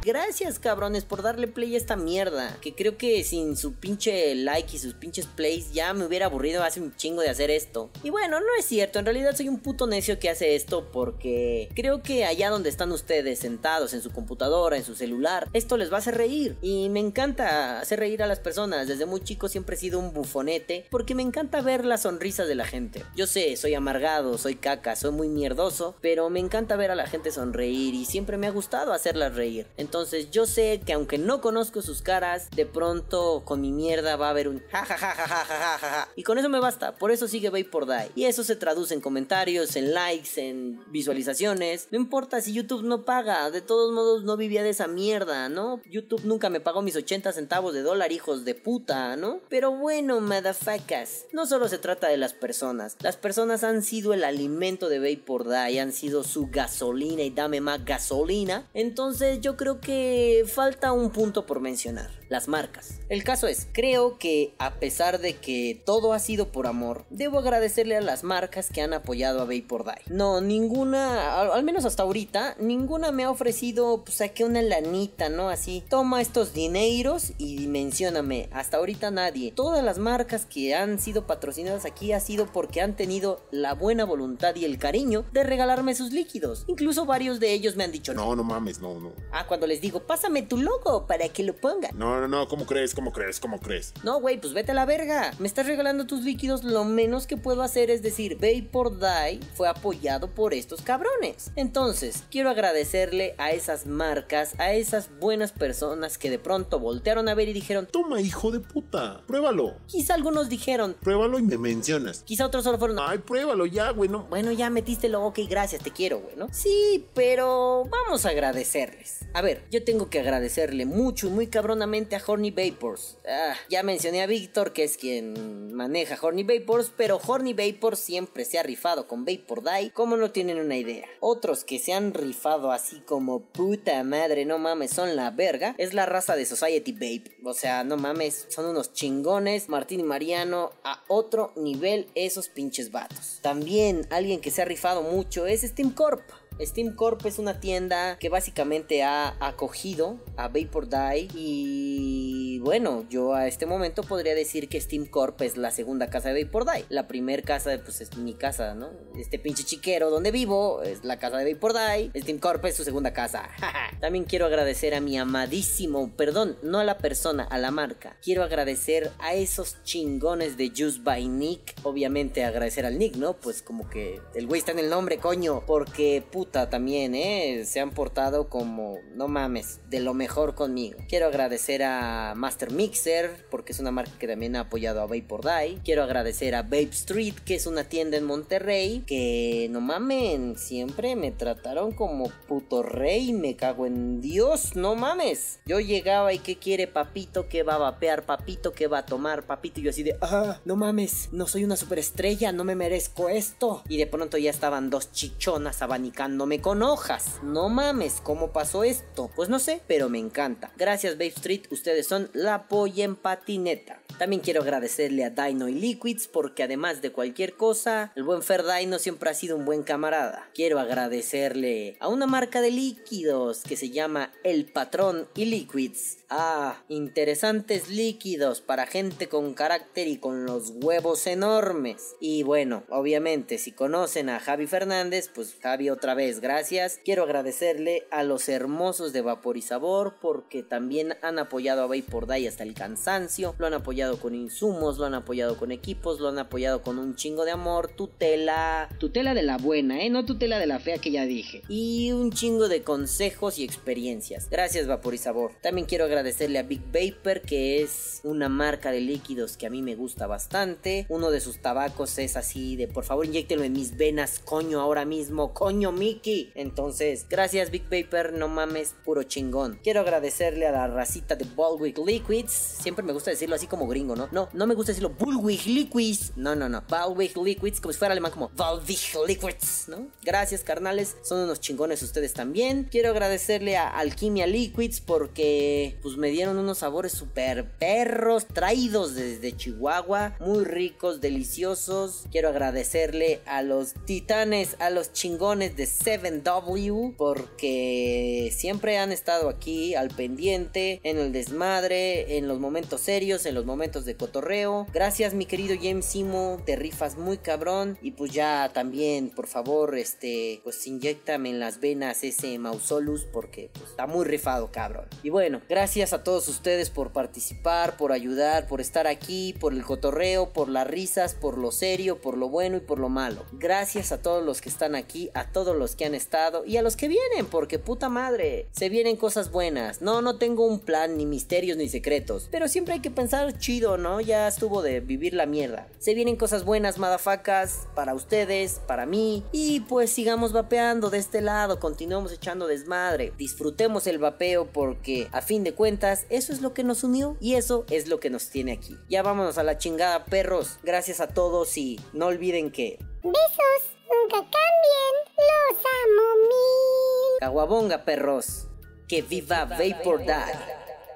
[0.05, 2.59] Gracias, cabrones, por darle play a esta mierda.
[2.61, 6.65] Que creo que sin su pinche like y sus pinches plays ya me hubiera aburrido
[6.65, 7.89] hace un chingo de hacer esto.
[8.03, 11.69] Y bueno, no es cierto, en realidad soy un puto necio que hace esto porque
[11.77, 15.93] creo que allá donde están ustedes sentados en su computadora, en su celular, esto les
[15.93, 16.57] va a hacer reír.
[16.63, 18.89] Y me encanta hacer reír a las personas.
[18.89, 22.57] Desde muy chico siempre he sido un bufonete porque me encanta ver las sonrisas de
[22.57, 23.05] la gente.
[23.15, 27.07] Yo sé, soy amargado, soy caca, soy muy mierdoso, pero me encanta ver a la
[27.07, 29.69] gente sonreír y siempre me ha gustado hacerlas reír.
[29.77, 34.17] Entonces entonces yo sé que aunque no conozco sus caras, de pronto con mi mierda
[34.17, 36.09] va a haber un jajajajajajaja.
[36.17, 38.11] Y con eso me basta, por eso sigue por Die.
[38.15, 41.89] Y eso se traduce en comentarios, en likes, en visualizaciones.
[41.91, 45.83] No importa si YouTube no paga, de todos modos no vivía de esa mierda, ¿no?
[45.91, 49.41] YouTube nunca me pagó mis 80 centavos de dólar, hijos de puta, ¿no?
[49.51, 52.97] Pero bueno, madafacas, no solo se trata de las personas.
[53.03, 57.61] Las personas han sido el alimento de por Die, han sido su gasolina y dame
[57.61, 58.71] más gasolina.
[58.73, 62.11] Entonces yo creo que falta un punto por mencionar.
[62.29, 62.99] Las marcas.
[63.11, 67.39] El caso es, creo que a pesar de que todo ha sido por amor, debo
[67.39, 70.15] agradecerle a las marcas que han apoyado a Vapor Die.
[70.15, 75.51] No, ninguna, al, menos hasta ahorita, ninguna me ha ofrecido, pues aquí una lanita, ¿no?
[75.51, 78.49] Así, toma estos dineros y mencióname.
[78.51, 79.53] Hasta ahorita nadie.
[79.53, 84.07] Todas las marcas que han sido patrocinadas aquí ha sido porque han tenido la buena
[84.07, 86.65] voluntad y el cariño de regalarme sus líquidos.
[86.67, 89.13] Incluso varios de ellos me han dicho, no, no mames, no, no.
[89.33, 91.91] Ah, cuando les digo, pásame tu logo para que lo ponga.
[91.95, 92.95] No, no, no, ¿cómo crees?
[92.95, 93.41] ¿Cómo crees?
[93.41, 93.95] ¿Cómo crees?
[94.05, 95.33] No, güey, pues vete a la verga.
[95.39, 99.69] Me estás regalando tus líquidos, lo menos que puedo hacer es decir, Vapor Die fue
[99.69, 101.53] apoyado por estos cabrones.
[101.57, 107.35] Entonces, quiero agradecerle a esas marcas, a esas buenas personas que de pronto voltearon a
[107.35, 109.77] ver y dijeron, toma hijo de puta, pruébalo.
[109.87, 112.25] Quizá algunos dijeron, pruébalo y me mencionas.
[112.25, 114.25] Quizá otros solo fueron, ay, pruébalo ya, güey, no.
[114.25, 116.49] Bueno, ya metiste lo ok, gracias, te quiero, güey, ¿no?
[116.53, 119.21] Sí, pero vamos a agradecerles.
[119.33, 123.19] A ver, yo tengo que agradecerle mucho y muy cabronamente a Horny Vapors.
[123.29, 128.45] Ah, ya mencioné a Víctor, que es quien maneja Horny Vapors, pero Horny Vapors siempre
[128.45, 131.07] se ha rifado con Vapor Die, como no tienen una idea.
[131.21, 135.95] Otros que se han rifado así como puta madre, no mames, son la verga, es
[135.95, 137.37] la raza de Society Vape.
[137.45, 139.69] O sea, no mames, son unos chingones.
[139.69, 143.39] Martín y Mariano a otro nivel esos pinches vatos.
[143.43, 146.23] También alguien que se ha rifado mucho es Steam Corp.
[146.65, 153.35] Steam Corp es una tienda que básicamente ha acogido a Vapor Die y bueno, yo
[153.35, 156.85] a este momento podría decir que Steam Corp es la segunda casa de Vapor Die.
[156.89, 158.91] La primera casa pues es mi casa, ¿no?
[159.17, 162.23] Este pinche chiquero donde vivo es la casa de Vapor Die.
[162.23, 163.51] Steam Corp es su segunda casa.
[164.01, 168.17] También quiero agradecer a mi amadísimo, perdón, no a la persona, a la marca.
[168.23, 171.75] Quiero agradecer a esos chingones de Juice by Nick.
[171.83, 173.35] Obviamente agradecer al Nick, ¿no?
[173.35, 175.65] Pues como que el güey está en el nombre, coño.
[175.67, 177.65] Porque puta también, ¿eh?
[177.65, 180.99] Se han portado como, no mames, de lo mejor conmigo.
[181.09, 185.43] Quiero agradecer a Master Mixer, porque es una marca que también ha apoyado a Vapor
[185.45, 185.79] Die.
[185.85, 191.17] Quiero agradecer a Vape Street, que es una tienda en Monterrey, que no mamen, siempre
[191.17, 195.61] me trataron como puto rey, me cago en Dios, no mames.
[195.65, 197.49] Yo llegaba y ¿qué quiere papito?
[197.49, 198.73] ¿Qué va a vapear papito?
[198.73, 199.81] ¿Qué va a tomar papito?
[199.81, 203.83] Y yo así de, ah, no mames, no soy una superestrella, no me merezco esto.
[203.89, 207.41] Y de pronto ya estaban dos chichonas abanicando me con hojas.
[207.43, 209.31] No mames, ¿cómo pasó esto?
[209.35, 210.71] Pues no sé, pero me encanta.
[210.77, 214.02] Gracias Babe Street, ustedes son la polla en patineta.
[214.19, 218.65] También quiero agradecerle a Dino y Liquids porque además de cualquier cosa, el buen Fer
[218.65, 220.49] Dino siempre ha sido un buen camarada.
[220.55, 226.19] Quiero agradecerle a una marca de líquidos que se llama El Patrón y Liquids.
[226.29, 232.15] Ah, interesantes líquidos para gente con carácter y con los huevos enormes.
[232.21, 237.01] Y bueno, obviamente si conocen a Javi Fernández, pues Javi otra vez gracias.
[237.05, 242.27] Quiero agradecerle a los hermosos de Vapor y Sabor porque también han apoyado a Vapor
[242.27, 246.29] Day hasta el cansancio, lo han apoyado con insumos, lo han apoyado con equipos, lo
[246.29, 250.59] han apoyado con un chingo de amor, tutela, tutela de la buena, eh, no tutela
[250.59, 254.49] de la fea que ya dije, y un chingo de consejos y experiencias.
[254.51, 255.53] Gracias Vapor y Sabor.
[255.63, 259.83] También quiero agradecerle a Big Vapor que es una marca de líquidos que a mí
[259.83, 261.07] me gusta bastante.
[261.09, 265.05] Uno de sus tabacos es así de por favor inyectenlo en mis venas, coño, ahora
[265.05, 269.79] mismo, coño Mickey entonces, gracias Big Paper, no mames, puro chingón.
[269.83, 272.53] Quiero agradecerle a la racita de Baldwick Liquids.
[272.53, 274.29] Siempre me gusta decirlo así como gringo, ¿no?
[274.33, 276.33] No, no me gusta decirlo Bullwig Liquids.
[276.37, 276.83] No, no, no.
[276.89, 280.09] Bullwig Liquids, como si fuera alemán, como Bullwig Liquids, ¿no?
[280.23, 281.17] Gracias, carnales.
[281.23, 282.89] Son unos chingones ustedes también.
[282.91, 289.57] Quiero agradecerle a Alquimia Liquids porque, pues, me dieron unos sabores super perros, traídos desde
[289.57, 290.37] Chihuahua.
[290.41, 292.25] Muy ricos, deliciosos.
[292.31, 299.95] Quiero agradecerle a los titanes, a los chingones de 7W porque siempre han estado aquí
[299.95, 304.87] al pendiente, en el desmadre, en los momentos serios, en los momentos de cotorreo.
[304.93, 309.99] Gracias mi querido James Simo, te rifas muy cabrón y pues ya también, por favor,
[309.99, 315.07] este, pues inyectame en las venas ese Mausolus porque pues, está muy rifado, cabrón.
[315.25, 319.83] Y bueno, gracias a todos ustedes por participar, por ayudar, por estar aquí, por el
[319.83, 323.45] cotorreo, por las risas, por lo serio, por lo bueno y por lo malo.
[323.51, 326.83] Gracias a todos los que están aquí, a todos los que han estado y a
[326.83, 330.01] los que vienen, porque puta madre, se vienen cosas buenas.
[330.01, 333.97] No, no tengo un plan, ni misterios, ni secretos, pero siempre hay que pensar chido,
[333.97, 334.21] ¿no?
[334.21, 335.87] Ya estuvo de vivir la mierda.
[335.99, 341.41] Se vienen cosas buenas, madafacas, para ustedes, para mí, y pues sigamos vapeando de este
[341.41, 346.75] lado, continuemos echando desmadre, disfrutemos el vapeo porque a fin de cuentas eso es lo
[346.75, 348.99] que nos unió y eso es lo que nos tiene aquí.
[349.09, 350.81] Ya vámonos a la chingada, perros.
[350.83, 355.15] Gracias a todos y no olviden que Besos, nunca cambien.
[355.37, 357.39] Los amo mil.
[357.39, 358.67] Caguabonga, perros.
[359.07, 360.35] Que viva Vapor Die.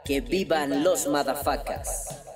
[0.04, 2.35] Que vivan los madafacas.